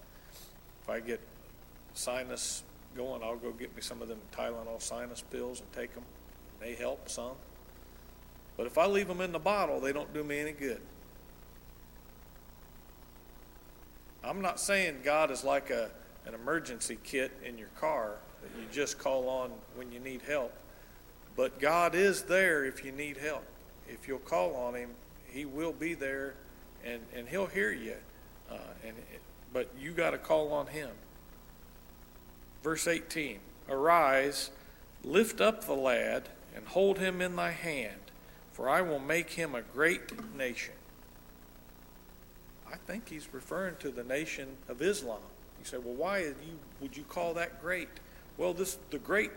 If 0.83 0.91
I 0.91 1.01
get 1.01 1.21
sinus 1.95 2.63
going, 2.95 3.23
I'll 3.23 3.37
go 3.37 3.51
get 3.53 3.75
me 3.75 3.83
some 3.83 4.03
of 4.03 4.09
them 4.09 4.19
Tylenol 4.37 4.81
sinus 4.81 5.23
pills 5.23 5.61
and 5.61 5.73
take 5.73 5.95
them. 5.95 6.05
They 6.61 6.75
help 6.75 7.09
some. 7.09 7.33
But 8.57 8.67
if 8.67 8.79
I 8.79 8.87
leave 8.87 9.09
them 9.09 9.21
in 9.21 9.33
the 9.33 9.39
bottle, 9.39 9.81
they 9.81 9.93
don't 9.93 10.13
do 10.13 10.23
me 10.23 10.39
any 10.39 10.53
good. 10.53 10.81
I'm 14.23 14.41
not 14.41 14.61
saying 14.61 15.01
God 15.05 15.31
is 15.31 15.45
like 15.45 15.71
a, 15.71 15.91
an 16.27 16.35
emergency 16.35 16.99
kit 17.03 17.33
in 17.45 17.59
your 17.59 17.69
car 17.81 18.17
that 18.43 18.51
you 18.59 18.67
just 18.73 18.99
call 18.99 19.29
on 19.29 19.51
when 19.75 19.93
you 19.93 20.01
need 20.01 20.23
help. 20.23 20.53
But 21.37 21.59
God 21.59 21.95
is 21.95 22.23
there 22.23 22.65
if 22.65 22.85
you 22.85 22.93
need 22.93 23.17
help. 23.17 23.45
If 23.89 24.09
you'll 24.09 24.19
call 24.19 24.55
on 24.57 24.75
Him, 24.75 24.91
He 25.27 25.45
will 25.45 25.73
be 25.73 25.95
there 25.95 26.35
and, 26.85 27.01
and 27.15 27.29
He'll 27.29 27.47
hear 27.47 27.73
you. 27.73 27.97
Uh, 28.51 28.59
and 28.87 28.95
But 29.53 29.71
you 29.79 29.93
got 29.93 30.11
to 30.11 30.19
call 30.19 30.53
on 30.53 30.69
Him. 30.69 30.91
Verse 32.63 32.87
18 32.87 33.39
Arise, 33.69 34.51
lift 35.03 35.41
up 35.41 35.65
the 35.65 35.75
lad, 35.75 36.29
and 36.55 36.67
hold 36.67 36.99
him 36.99 37.21
in 37.21 37.35
thy 37.35 37.51
hand 37.51 37.97
for 38.55 38.69
I 38.69 38.83
will 38.83 39.01
make 39.01 39.31
him 39.31 39.57
a 39.57 39.63
great 39.63 40.01
nation. 40.37 40.75
I 42.73 42.77
think 42.87 43.09
he's 43.09 43.29
referring 43.35 43.77
to 43.81 43.91
the 43.91 44.05
nation 44.05 44.57
of 44.69 44.81
Islam. 44.81 45.19
You 45.59 45.67
say, 45.67 45.79
well, 45.79 45.95
why 45.95 46.21
you, 46.21 46.59
would 46.81 46.97
you 46.97 47.03
call 47.03 47.35
that 47.35 47.61
great? 47.61 47.89
Well, 48.37 48.55
this 48.55 48.79
the 48.91 48.99
great, 48.99 49.33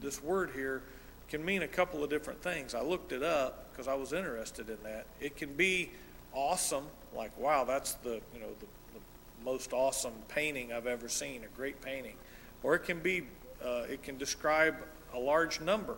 this 0.00 0.22
word 0.22 0.50
here 0.54 0.82
can 1.30 1.44
mean 1.44 1.62
a 1.62 1.68
couple 1.68 2.02
of 2.02 2.10
different 2.10 2.42
things. 2.42 2.74
I 2.74 2.82
looked 2.82 3.12
it 3.12 3.22
up 3.22 3.70
because 3.70 3.86
I 3.86 3.94
was 3.94 4.12
interested 4.12 4.68
in 4.68 4.78
that. 4.82 5.06
It 5.20 5.36
can 5.36 5.54
be 5.54 5.90
awesome, 6.34 6.84
like 7.16 7.36
wow, 7.38 7.64
that's 7.64 7.94
the 7.94 8.20
you 8.34 8.40
know 8.40 8.48
the, 8.58 8.66
the 8.94 9.44
most 9.44 9.72
awesome 9.72 10.12
painting 10.28 10.72
I've 10.72 10.88
ever 10.88 11.08
seen, 11.08 11.44
a 11.44 11.56
great 11.56 11.80
painting, 11.80 12.16
or 12.62 12.74
it 12.74 12.80
can 12.80 12.98
be 12.98 13.22
uh, 13.64 13.84
it 13.88 14.02
can 14.02 14.18
describe 14.18 14.74
a 15.14 15.18
large 15.18 15.60
number, 15.60 15.96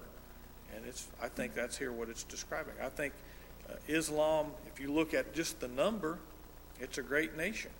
and 0.76 0.84
it's 0.86 1.08
I 1.20 1.28
think 1.28 1.54
that's 1.54 1.78
here 1.78 1.92
what 1.92 2.10
it's 2.10 2.24
describing. 2.24 2.74
I 2.82 2.90
think 2.90 3.14
uh, 3.70 3.74
Islam, 3.88 4.48
if 4.72 4.80
you 4.80 4.92
look 4.92 5.14
at 5.14 5.32
just 5.32 5.60
the 5.60 5.68
number, 5.68 6.18
it's 6.78 6.98
a 6.98 7.02
great 7.02 7.36
nation. 7.38 7.70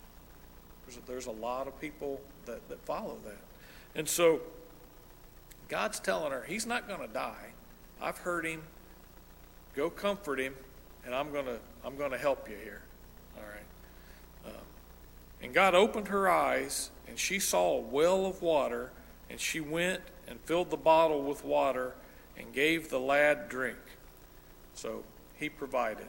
There's 0.86 0.96
a, 0.96 1.00
there's 1.06 1.26
a 1.26 1.32
lot 1.32 1.68
of 1.68 1.78
people 1.80 2.20
that, 2.46 2.66
that 2.70 2.80
follow 2.86 3.18
that, 3.26 3.40
and 3.94 4.08
so 4.08 4.40
God's 5.72 6.00
telling 6.00 6.32
her 6.32 6.44
he's 6.46 6.66
not 6.66 6.86
going 6.86 7.00
to 7.00 7.06
die. 7.14 7.54
I've 7.98 8.18
heard 8.18 8.44
him. 8.44 8.60
Go 9.74 9.88
comfort 9.88 10.38
him, 10.38 10.54
and 11.06 11.14
I'm 11.14 11.32
going 11.32 11.46
to 11.46 11.58
I'm 11.82 11.96
going 11.96 12.10
to 12.10 12.18
help 12.18 12.46
you 12.46 12.56
here. 12.62 12.82
All 13.38 13.42
right. 13.42 14.52
Um, 14.54 14.64
and 15.40 15.54
God 15.54 15.74
opened 15.74 16.08
her 16.08 16.28
eyes, 16.28 16.90
and 17.08 17.18
she 17.18 17.38
saw 17.38 17.78
a 17.78 17.80
well 17.80 18.26
of 18.26 18.42
water, 18.42 18.90
and 19.30 19.40
she 19.40 19.60
went 19.60 20.02
and 20.28 20.38
filled 20.40 20.68
the 20.68 20.76
bottle 20.76 21.22
with 21.22 21.42
water 21.42 21.94
and 22.36 22.52
gave 22.52 22.90
the 22.90 23.00
lad 23.00 23.48
drink. 23.48 23.78
So 24.74 25.04
he 25.36 25.48
provided. 25.48 26.08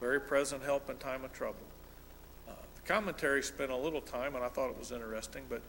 Very 0.00 0.20
present 0.20 0.62
help 0.62 0.90
in 0.90 0.98
time 0.98 1.24
of 1.24 1.32
trouble. 1.32 1.64
Uh, 2.46 2.52
the 2.74 2.82
commentary 2.82 3.42
spent 3.42 3.70
a 3.70 3.76
little 3.76 4.02
time, 4.02 4.34
and 4.34 4.44
I 4.44 4.48
thought 4.48 4.68
it 4.68 4.78
was 4.78 4.92
interesting, 4.92 5.44
but 5.48 5.62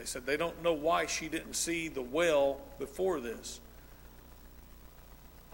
they 0.00 0.06
said 0.06 0.24
they 0.24 0.38
don't 0.38 0.62
know 0.62 0.72
why 0.72 1.04
she 1.04 1.28
didn't 1.28 1.52
see 1.52 1.88
the 1.88 2.00
well 2.00 2.56
before 2.78 3.20
this. 3.20 3.60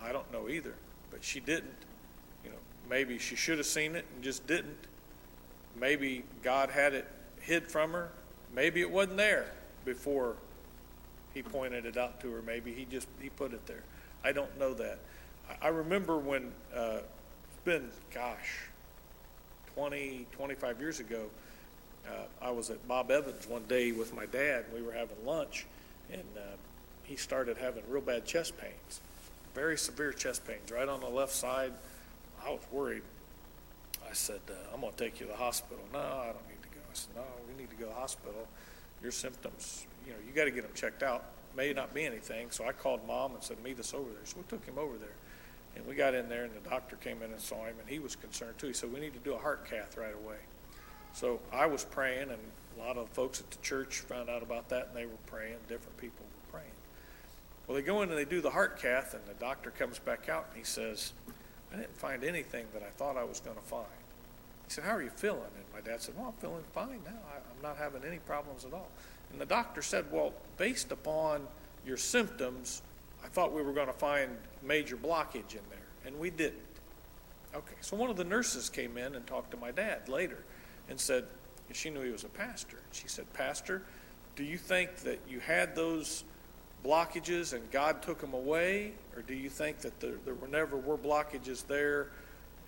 I 0.00 0.12
don't 0.12 0.32
know 0.32 0.48
either, 0.48 0.74
but 1.10 1.24
she 1.24 1.40
didn't. 1.40 1.74
You 2.44 2.50
know, 2.50 2.56
maybe 2.88 3.18
she 3.18 3.34
should 3.34 3.58
have 3.58 3.66
seen 3.66 3.96
it 3.96 4.04
and 4.14 4.22
just 4.22 4.46
didn't. 4.46 4.78
Maybe 5.80 6.22
God 6.44 6.70
had 6.70 6.94
it 6.94 7.08
hid 7.40 7.66
from 7.66 7.90
her. 7.90 8.10
Maybe 8.54 8.80
it 8.82 8.88
wasn't 8.88 9.16
there 9.16 9.50
before 9.84 10.36
he 11.34 11.42
pointed 11.42 11.84
it 11.84 11.96
out 11.96 12.20
to 12.20 12.30
her. 12.30 12.40
Maybe 12.40 12.72
he 12.72 12.84
just 12.84 13.08
he 13.20 13.30
put 13.30 13.52
it 13.52 13.66
there. 13.66 13.82
I 14.22 14.30
don't 14.30 14.56
know 14.60 14.74
that. 14.74 15.00
I, 15.60 15.68
remember 15.68 16.18
when 16.18 16.52
uh, 16.72 16.98
it's 16.98 17.64
been, 17.64 17.90
gosh, 18.14 18.60
20, 19.74 20.26
25 20.30 20.80
years 20.80 21.00
ago. 21.00 21.24
Uh, 22.08 22.44
I 22.44 22.50
was 22.50 22.70
at 22.70 22.86
Bob 22.86 23.10
Evans 23.10 23.46
one 23.48 23.64
day 23.68 23.92
with 23.92 24.14
my 24.14 24.26
dad. 24.26 24.66
We 24.72 24.82
were 24.82 24.92
having 24.92 25.16
lunch, 25.24 25.66
and 26.12 26.22
uh, 26.36 26.40
he 27.02 27.16
started 27.16 27.56
having 27.56 27.82
real 27.88 28.02
bad 28.02 28.24
chest 28.24 28.56
pains, 28.58 29.00
very 29.54 29.76
severe 29.76 30.12
chest 30.12 30.46
pains, 30.46 30.70
right 30.70 30.88
on 30.88 31.00
the 31.00 31.08
left 31.08 31.32
side. 31.32 31.72
I 32.44 32.50
was 32.50 32.60
worried. 32.70 33.02
I 34.08 34.12
said, 34.12 34.40
uh, 34.48 34.52
"I'm 34.72 34.80
going 34.80 34.92
to 34.92 34.98
take 34.98 35.18
you 35.20 35.26
to 35.26 35.32
the 35.32 35.38
hospital." 35.38 35.82
No, 35.92 35.98
I 35.98 36.26
don't 36.26 36.48
need 36.48 36.62
to 36.62 36.68
go. 36.68 36.80
I 36.88 36.94
said, 36.94 37.16
"No, 37.16 37.22
we 37.48 37.60
need 37.60 37.70
to 37.70 37.76
go 37.76 37.86
to 37.86 37.90
the 37.90 38.00
hospital. 38.00 38.46
Your 39.02 39.12
symptoms, 39.12 39.86
you 40.06 40.12
know, 40.12 40.18
you 40.26 40.32
got 40.32 40.44
to 40.44 40.50
get 40.50 40.62
them 40.62 40.72
checked 40.74 41.02
out. 41.02 41.24
May 41.56 41.72
not 41.72 41.92
be 41.92 42.04
anything." 42.04 42.50
So 42.50 42.66
I 42.66 42.72
called 42.72 43.00
mom 43.06 43.34
and 43.34 43.42
said, 43.42 43.62
"Meet 43.64 43.80
us 43.80 43.94
over 43.94 44.10
there." 44.10 44.24
So 44.24 44.36
we 44.38 44.44
took 44.44 44.64
him 44.64 44.78
over 44.78 44.96
there, 44.96 45.16
and 45.74 45.84
we 45.86 45.96
got 45.96 46.14
in 46.14 46.28
there, 46.28 46.44
and 46.44 46.54
the 46.54 46.68
doctor 46.68 46.96
came 46.96 47.22
in 47.22 47.32
and 47.32 47.40
saw 47.40 47.64
him, 47.64 47.74
and 47.80 47.88
he 47.88 47.98
was 47.98 48.14
concerned 48.14 48.58
too. 48.58 48.68
He 48.68 48.74
said, 48.74 48.92
"We 48.92 49.00
need 49.00 49.14
to 49.14 49.20
do 49.20 49.34
a 49.34 49.38
heart 49.38 49.68
cath 49.68 49.96
right 49.96 50.14
away." 50.14 50.38
So 51.16 51.40
I 51.50 51.64
was 51.64 51.82
praying, 51.82 52.28
and 52.28 52.38
a 52.76 52.86
lot 52.86 52.98
of 52.98 53.08
folks 53.08 53.40
at 53.40 53.50
the 53.50 53.56
church 53.62 54.00
found 54.00 54.28
out 54.28 54.42
about 54.42 54.68
that, 54.68 54.88
and 54.88 54.94
they 54.96 55.06
were 55.06 55.16
praying. 55.24 55.56
Different 55.66 55.96
people 55.96 56.26
were 56.26 56.58
praying. 56.58 56.74
Well, 57.66 57.74
they 57.74 57.80
go 57.80 58.02
in 58.02 58.10
and 58.10 58.18
they 58.18 58.26
do 58.26 58.42
the 58.42 58.50
heart 58.50 58.78
cath, 58.78 59.14
and 59.14 59.22
the 59.24 59.32
doctor 59.40 59.70
comes 59.70 59.98
back 59.98 60.28
out 60.28 60.48
and 60.50 60.58
he 60.58 60.62
says, 60.62 61.14
I 61.72 61.76
didn't 61.76 61.96
find 61.96 62.22
anything 62.22 62.66
that 62.74 62.82
I 62.82 62.90
thought 62.98 63.16
I 63.16 63.24
was 63.24 63.40
going 63.40 63.56
to 63.56 63.62
find. 63.62 63.86
He 64.66 64.74
said, 64.74 64.84
How 64.84 64.90
are 64.90 65.02
you 65.02 65.08
feeling? 65.08 65.40
And 65.40 65.64
my 65.72 65.80
dad 65.80 66.02
said, 66.02 66.14
Well, 66.18 66.26
I'm 66.26 66.34
feeling 66.34 66.64
fine 66.74 67.00
now. 67.06 67.18
I'm 67.34 67.62
not 67.62 67.78
having 67.78 68.04
any 68.04 68.18
problems 68.18 68.66
at 68.66 68.74
all. 68.74 68.90
And 69.32 69.40
the 69.40 69.46
doctor 69.46 69.80
said, 69.80 70.04
Well, 70.12 70.34
based 70.58 70.92
upon 70.92 71.46
your 71.86 71.96
symptoms, 71.96 72.82
I 73.24 73.28
thought 73.28 73.54
we 73.54 73.62
were 73.62 73.72
going 73.72 73.86
to 73.86 73.94
find 73.94 74.36
major 74.62 74.98
blockage 74.98 75.52
in 75.52 75.64
there, 75.70 75.88
and 76.04 76.18
we 76.18 76.28
didn't. 76.28 76.60
Okay, 77.54 77.76
so 77.80 77.96
one 77.96 78.10
of 78.10 78.18
the 78.18 78.24
nurses 78.24 78.68
came 78.68 78.98
in 78.98 79.14
and 79.14 79.26
talked 79.26 79.52
to 79.52 79.56
my 79.56 79.70
dad 79.70 80.10
later 80.10 80.44
and 80.88 80.98
said, 80.98 81.24
and 81.68 81.76
she 81.76 81.90
knew 81.90 82.02
he 82.02 82.10
was 82.10 82.24
a 82.24 82.28
pastor. 82.28 82.78
She 82.92 83.08
said, 83.08 83.32
Pastor, 83.32 83.82
do 84.36 84.44
you 84.44 84.58
think 84.58 84.96
that 84.98 85.18
you 85.28 85.40
had 85.40 85.74
those 85.74 86.24
blockages 86.84 87.52
and 87.52 87.68
God 87.70 88.02
took 88.02 88.20
them 88.20 88.34
away? 88.34 88.92
Or 89.16 89.22
do 89.22 89.34
you 89.34 89.48
think 89.48 89.78
that 89.80 89.98
there, 90.00 90.14
there 90.24 90.34
were 90.34 90.48
never 90.48 90.76
were 90.76 90.98
blockages 90.98 91.66
there? 91.66 92.08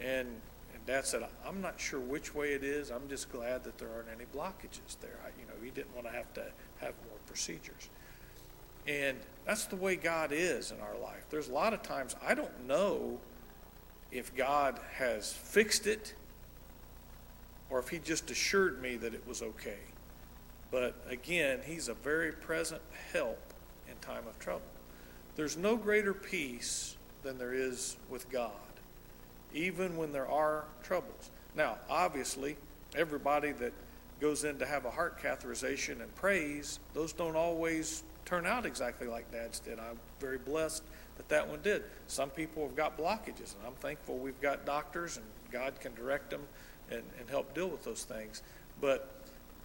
And, 0.00 0.28
and 0.74 0.86
Dad 0.86 1.06
said, 1.06 1.22
I'm 1.46 1.60
not 1.60 1.80
sure 1.80 2.00
which 2.00 2.34
way 2.34 2.52
it 2.52 2.64
is. 2.64 2.90
I'm 2.90 3.08
just 3.08 3.30
glad 3.30 3.64
that 3.64 3.78
there 3.78 3.88
aren't 3.94 4.08
any 4.08 4.24
blockages 4.34 4.98
there. 5.00 5.18
I, 5.24 5.28
you 5.40 5.46
know, 5.46 5.54
he 5.62 5.70
didn't 5.70 5.94
want 5.94 6.06
to 6.06 6.12
have 6.12 6.32
to 6.34 6.44
have 6.80 6.94
more 7.08 7.18
procedures. 7.26 7.88
And 8.86 9.18
that's 9.44 9.66
the 9.66 9.76
way 9.76 9.96
God 9.96 10.30
is 10.32 10.72
in 10.72 10.80
our 10.80 10.98
life. 11.02 11.26
There's 11.30 11.48
a 11.48 11.52
lot 11.52 11.74
of 11.74 11.82
times 11.82 12.16
I 12.26 12.34
don't 12.34 12.66
know 12.66 13.18
if 14.10 14.34
God 14.34 14.80
has 14.94 15.32
fixed 15.32 15.86
it 15.86 16.14
or 17.70 17.78
if 17.78 17.88
he 17.88 17.98
just 17.98 18.30
assured 18.30 18.80
me 18.80 18.96
that 18.96 19.14
it 19.14 19.26
was 19.26 19.42
okay. 19.42 19.78
But 20.70 20.96
again, 21.08 21.60
he's 21.64 21.88
a 21.88 21.94
very 21.94 22.32
present 22.32 22.82
help 23.12 23.40
in 23.88 23.94
time 24.00 24.26
of 24.26 24.38
trouble. 24.38 24.62
There's 25.36 25.56
no 25.56 25.76
greater 25.76 26.12
peace 26.12 26.96
than 27.22 27.38
there 27.38 27.54
is 27.54 27.96
with 28.10 28.30
God, 28.30 28.50
even 29.54 29.96
when 29.96 30.12
there 30.12 30.28
are 30.28 30.64
troubles. 30.82 31.30
Now, 31.54 31.76
obviously, 31.88 32.56
everybody 32.94 33.52
that 33.52 33.72
goes 34.20 34.44
in 34.44 34.58
to 34.58 34.66
have 34.66 34.84
a 34.84 34.90
heart 34.90 35.22
catheterization 35.22 36.02
and 36.02 36.14
prays, 36.16 36.80
those 36.92 37.12
don't 37.12 37.36
always 37.36 38.02
turn 38.24 38.46
out 38.46 38.66
exactly 38.66 39.06
like 39.06 39.30
Dad's 39.32 39.60
did. 39.60 39.78
I'm 39.78 39.98
very 40.20 40.38
blessed 40.38 40.82
that 41.16 41.28
that 41.28 41.48
one 41.48 41.60
did. 41.62 41.84
Some 42.08 42.30
people 42.30 42.66
have 42.66 42.76
got 42.76 42.98
blockages, 42.98 43.54
and 43.56 43.66
I'm 43.66 43.74
thankful 43.80 44.18
we've 44.18 44.40
got 44.40 44.66
doctors 44.66 45.16
and 45.16 45.26
God 45.50 45.80
can 45.80 45.94
direct 45.94 46.30
them 46.30 46.42
and, 46.90 47.02
and 47.18 47.28
help 47.28 47.54
deal 47.54 47.68
with 47.68 47.84
those 47.84 48.04
things. 48.04 48.42
But 48.80 49.10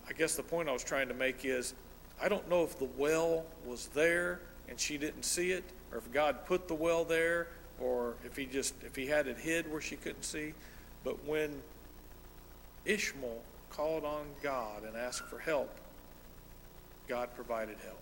I 0.08 0.14
guess 0.14 0.36
the 0.36 0.44
point 0.44 0.70
I 0.70 0.72
was 0.72 0.84
trying 0.84 1.08
to 1.08 1.14
make 1.14 1.46
is 1.46 1.74
I 2.22 2.30
don't 2.30 2.48
know 2.50 2.64
if 2.64 2.78
the 2.78 2.90
well 2.98 3.46
was 3.66 3.88
there 3.88 4.42
and 4.70 4.80
she 4.80 4.98
didn't 4.98 5.24
see 5.24 5.52
it, 5.52 5.64
or 5.92 5.98
if 5.98 6.12
God 6.12 6.46
put 6.46 6.68
the 6.68 6.74
well 6.74 7.04
there, 7.04 7.48
or 7.80 8.16
if 8.24 8.36
he 8.36 8.46
just 8.46 8.76
if 8.84 8.96
he 8.96 9.08
had 9.08 9.28
it 9.28 9.38
hid 9.38 9.70
where 9.72 9.82
she 9.82 9.96
couldn't 9.96 10.24
see. 10.24 10.54
But 11.04 11.24
when 11.26 11.62
Ishmael 12.86 13.42
called 13.70 14.06
on 14.06 14.26
God 14.42 14.84
and 14.84 14.96
asked 14.96 15.26
for 15.26 15.40
help, 15.40 15.70
God 17.08 17.30
provided 17.36 17.78
help. 17.84 18.02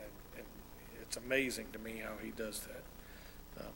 And, 0.00 0.38
and 0.38 0.46
it's 1.02 1.16
amazing 1.16 1.66
to 1.72 1.78
me 1.78 2.00
how 2.02 2.12
he 2.22 2.30
does 2.30 2.60
that. 2.60 3.64
Um, 3.64 3.72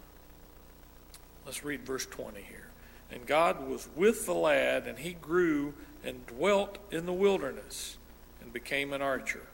let's 1.45 1.65
read 1.65 1.83
verse 1.83 2.07
20 2.07 2.41
here. 2.41 2.68
And 3.11 3.27
God 3.27 3.67
was 3.67 3.89
with 3.97 4.27
the 4.27 4.35
lad, 4.35 4.87
and 4.87 4.99
he 4.99 5.15
grew 5.15 5.75
and 6.05 6.27
dwelt 6.27 6.79
in 6.91 7.07
the 7.07 7.13
wilderness 7.13 7.97
and 8.41 8.53
became 8.53 8.93
an 8.93 9.03
archer. 9.03 9.47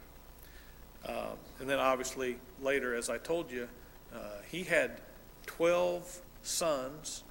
Uh, 1.07 1.32
and 1.61 1.68
then, 1.68 1.78
obviously, 1.78 2.36
later, 2.62 2.94
as 2.94 3.11
I 3.11 3.18
told 3.18 3.50
you, 3.50 3.68
uh, 4.14 4.18
he 4.50 4.64
had 4.64 5.00
12 5.46 6.20
sons, 6.42 7.22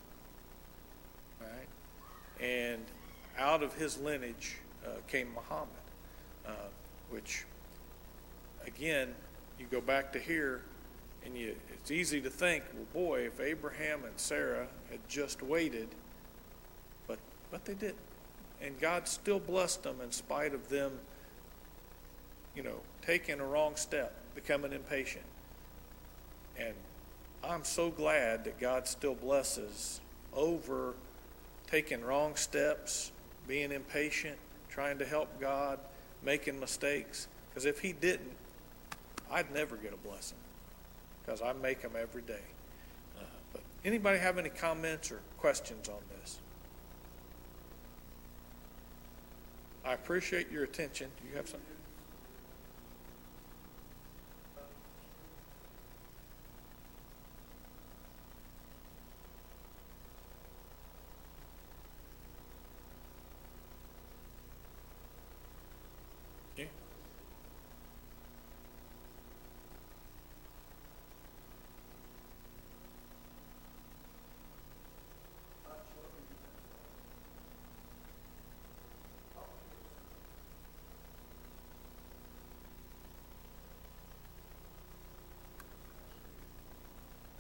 right? 1.42 1.68
And 2.40 2.84
out 3.38 3.64
of 3.64 3.74
his 3.74 3.98
lineage 3.98 4.58
uh, 4.86 4.90
came 5.08 5.34
Muhammad, 5.34 5.70
uh, 6.48 6.52
which, 7.10 7.46
again, 8.66 9.14
you 9.60 9.66
go 9.72 9.82
back 9.82 10.14
to 10.14 10.20
here, 10.20 10.62
and 11.26 11.38
you, 11.38 11.56
it's 11.74 11.92
easy 11.92 12.22
to 12.22 12.30
think, 12.30 12.64
well, 12.74 13.06
boy, 13.06 13.22
if 13.22 13.40
Abraham 13.40 14.04
and 14.04 14.18
Sarah 14.18 14.68
had 14.90 15.00
just 15.08 15.42
waited 15.42 15.90
but 17.54 17.66
they 17.66 17.76
didn't. 17.76 17.96
And 18.62 18.80
God 18.82 19.08
still 19.08 19.40
blessed 19.40 19.84
them 19.84 20.02
in 20.04 20.12
spite 20.12 20.56
of 20.56 20.70
them, 20.70 20.92
you 22.56 22.64
know, 22.64 22.78
taking 23.06 23.40
a 23.40 23.46
wrong 23.46 23.76
step, 23.76 24.16
becoming 24.34 24.74
impatient. 24.74 25.24
And 26.58 26.74
I'm 27.44 27.64
so 27.64 27.92
glad 27.92 28.46
that 28.46 28.60
God 28.60 28.88
still 28.88 29.14
blesses 29.14 30.02
over 30.34 30.96
taking 31.68 32.04
wrong 32.04 32.36
steps, 32.36 33.12
being 33.48 33.72
impatient, 33.72 34.38
trying 34.68 34.98
to 34.98 35.06
help 35.06 35.40
God, 35.40 35.78
making 36.24 36.60
mistakes. 36.60 37.28
Because 37.50 37.66
if 37.66 37.82
He 37.82 37.94
didn't, 37.94 38.36
I'd 39.30 39.54
never 39.54 39.78
get 39.78 39.94
a 39.94 40.08
blessing 40.08 40.40
because 41.24 41.44
I 41.44 41.54
make 41.54 41.84
them 41.84 41.92
every 42.00 42.24
day. 42.24 42.46
Uh, 43.16 43.26
but 43.52 43.62
anybody 43.86 44.18
have 44.18 44.40
any 44.40 44.50
comments 44.50 45.12
or 45.12 45.20
questions 45.38 45.88
on 45.88 46.00
this? 46.20 46.40
I 49.86 49.94
appreciate 49.94 50.52
your 50.52 50.64
attention. 50.64 51.10
Do 51.22 51.30
you 51.30 51.36
have 51.36 51.48
something? 51.48 51.73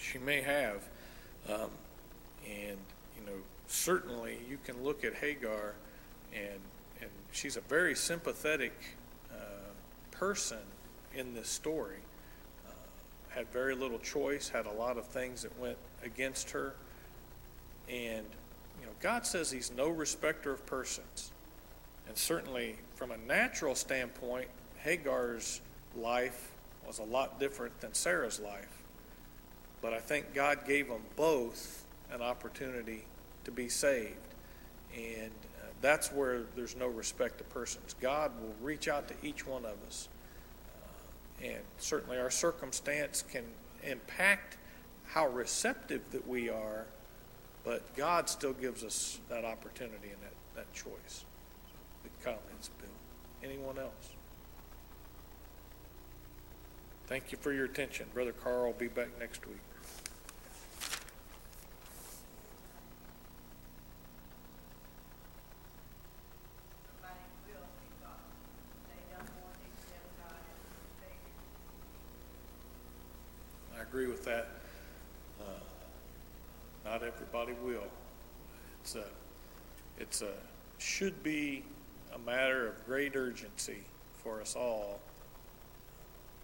She 0.03 0.17
may 0.17 0.41
have. 0.41 0.83
Um, 1.49 1.69
and, 2.45 2.77
you 3.17 3.25
know, 3.25 3.37
certainly 3.67 4.37
you 4.49 4.57
can 4.63 4.83
look 4.83 5.03
at 5.03 5.13
Hagar 5.15 5.73
and, 6.33 6.59
and 7.01 7.09
she's 7.31 7.57
a 7.57 7.61
very 7.61 7.95
sympathetic 7.95 8.73
uh, 9.31 9.35
person 10.11 10.59
in 11.15 11.33
this 11.33 11.49
story. 11.49 11.99
Uh, 12.67 12.71
had 13.29 13.47
very 13.49 13.75
little 13.75 13.99
choice, 13.99 14.49
had 14.49 14.65
a 14.65 14.71
lot 14.71 14.97
of 14.97 15.05
things 15.05 15.41
that 15.43 15.57
went 15.59 15.77
against 16.03 16.51
her. 16.51 16.73
And, 17.89 18.25
you 18.79 18.85
know, 18.85 18.93
God 18.99 19.25
says 19.25 19.51
he's 19.51 19.71
no 19.75 19.89
respecter 19.89 20.51
of 20.51 20.65
persons. 20.65 21.31
And 22.07 22.17
certainly, 22.17 22.75
from 22.95 23.11
a 23.11 23.17
natural 23.17 23.75
standpoint, 23.75 24.47
Hagar's 24.77 25.61
life 25.95 26.51
was 26.85 26.99
a 26.99 27.03
lot 27.03 27.39
different 27.39 27.79
than 27.79 27.93
Sarah's 27.93 28.39
life. 28.39 28.82
But 29.83 29.93
I 29.93 29.99
think 29.99 30.33
God 30.33 30.65
gave 30.65 30.87
them 30.87 31.01
both 31.17 31.83
an 32.09 32.21
opportunity 32.21 33.03
to 33.43 33.51
be 33.51 33.67
saved. 33.67 34.15
And 34.95 35.31
uh, 35.61 35.65
that's 35.81 36.11
where 36.11 36.43
there's 36.55 36.75
no 36.77 36.87
respect 36.87 37.39
to 37.39 37.43
persons. 37.43 37.93
God 37.99 38.31
will 38.41 38.55
reach 38.61 38.87
out 38.87 39.09
to 39.09 39.13
each 39.21 39.45
one 39.45 39.65
of 39.65 39.75
us. 39.85 40.07
Uh, 41.43 41.47
and 41.47 41.61
certainly, 41.79 42.17
our 42.17 42.31
circumstance 42.31 43.25
can 43.29 43.43
impact 43.83 44.57
how 45.07 45.27
receptive 45.27 46.01
that 46.11 46.25
we 46.27 46.49
are, 46.49 46.85
but 47.65 47.95
God 47.95 48.29
still 48.29 48.53
gives 48.53 48.83
us 48.83 49.19
that 49.29 49.43
opportunity 49.43 50.09
and 50.09 50.21
that, 50.21 50.33
that 50.55 50.73
choice. 50.73 51.25
Good 52.03 52.23
comments, 52.23 52.69
Bill. 52.79 52.89
Anyone 53.43 53.77
else? 53.77 54.13
Thank 57.07 57.33
you 57.33 57.37
for 57.37 57.51
your 57.51 57.65
attention. 57.65 58.05
Brother 58.13 58.31
Carl 58.31 58.67
will 58.67 58.73
be 58.73 58.87
back 58.87 59.09
next 59.19 59.45
week. 59.45 59.57
Nobody 67.03 67.19
will 67.45 67.67
be 67.77 67.91
God. 68.01 68.23
They 68.87 69.03
don't 69.11 69.29
want 69.43 69.53
to 69.53 69.67
accept 69.67 70.07
God 70.23 70.39
as 70.47 70.57
their 70.63 70.87
Savior. 71.03 71.37
I 73.75 73.82
agree 73.93 74.07
with 74.07 74.25
that. 74.25 74.47
Uh, 75.39 75.43
Not 76.83 77.03
everybody 77.03 77.53
will. 77.63 77.83
It's 78.81 78.95
a, 78.95 79.03
it's 79.99 80.23
a, 80.23 80.31
should 80.79 81.21
be 81.21 81.63
a 82.15 82.17
matter 82.17 82.67
of 82.67 82.83
great 82.87 83.15
urgency 83.15 83.83
for 84.23 84.41
us 84.41 84.55
all 84.55 84.99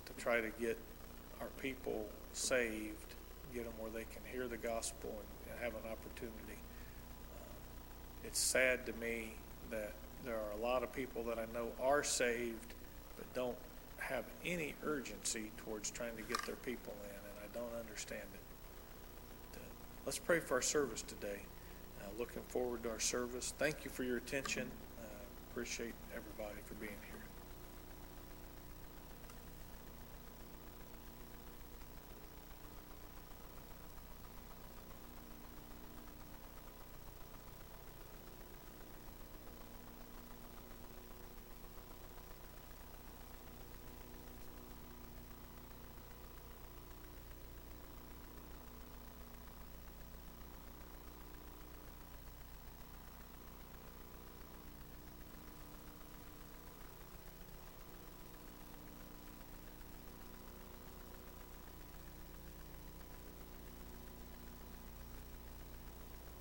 to 0.05 0.23
try 0.23 0.39
to 0.41 0.49
get 0.61 0.77
our 1.41 1.47
people 1.59 2.05
saved, 2.33 3.15
get 3.51 3.63
them 3.63 3.73
where 3.79 3.89
they 3.89 4.05
can 4.13 4.21
hear 4.31 4.47
the 4.47 4.57
gospel 4.57 5.09
and, 5.09 5.51
and 5.51 5.63
have 5.63 5.73
an 5.73 5.91
opportunity. 5.91 6.59
Uh, 7.33 8.25
It's 8.25 8.37
sad 8.39 8.85
to 8.85 8.93
me 8.93 9.31
that 9.71 9.93
there 10.23 10.35
are 10.35 10.51
a 10.59 10.61
lot 10.61 10.83
of 10.83 10.93
people 10.93 11.23
that 11.23 11.39
I 11.39 11.45
know 11.51 11.69
are 11.81 12.03
saved, 12.03 12.75
but 13.17 13.33
don't 13.33 13.57
have 13.97 14.25
any 14.45 14.75
urgency 14.85 15.49
towards 15.65 15.89
trying 15.89 16.15
to 16.15 16.21
get 16.21 16.45
their 16.45 16.57
people 16.57 16.93
in, 17.05 17.18
I 17.53 17.57
don't 17.57 17.79
understand 17.79 18.21
it. 18.33 18.39
Let's 20.05 20.17
pray 20.17 20.39
for 20.39 20.55
our 20.55 20.61
service 20.61 21.03
today. 21.03 21.41
Uh, 22.01 22.05
Looking 22.17 22.41
forward 22.47 22.81
to 22.83 22.89
our 22.89 22.99
service. 22.99 23.53
Thank 23.59 23.85
you 23.85 23.91
for 23.91 24.03
your 24.03 24.17
attention. 24.17 24.69
Uh, 24.99 25.03
Appreciate 25.51 25.93
everybody 26.15 26.59
for 26.65 26.73
being 26.75 26.97
here. 27.11 27.18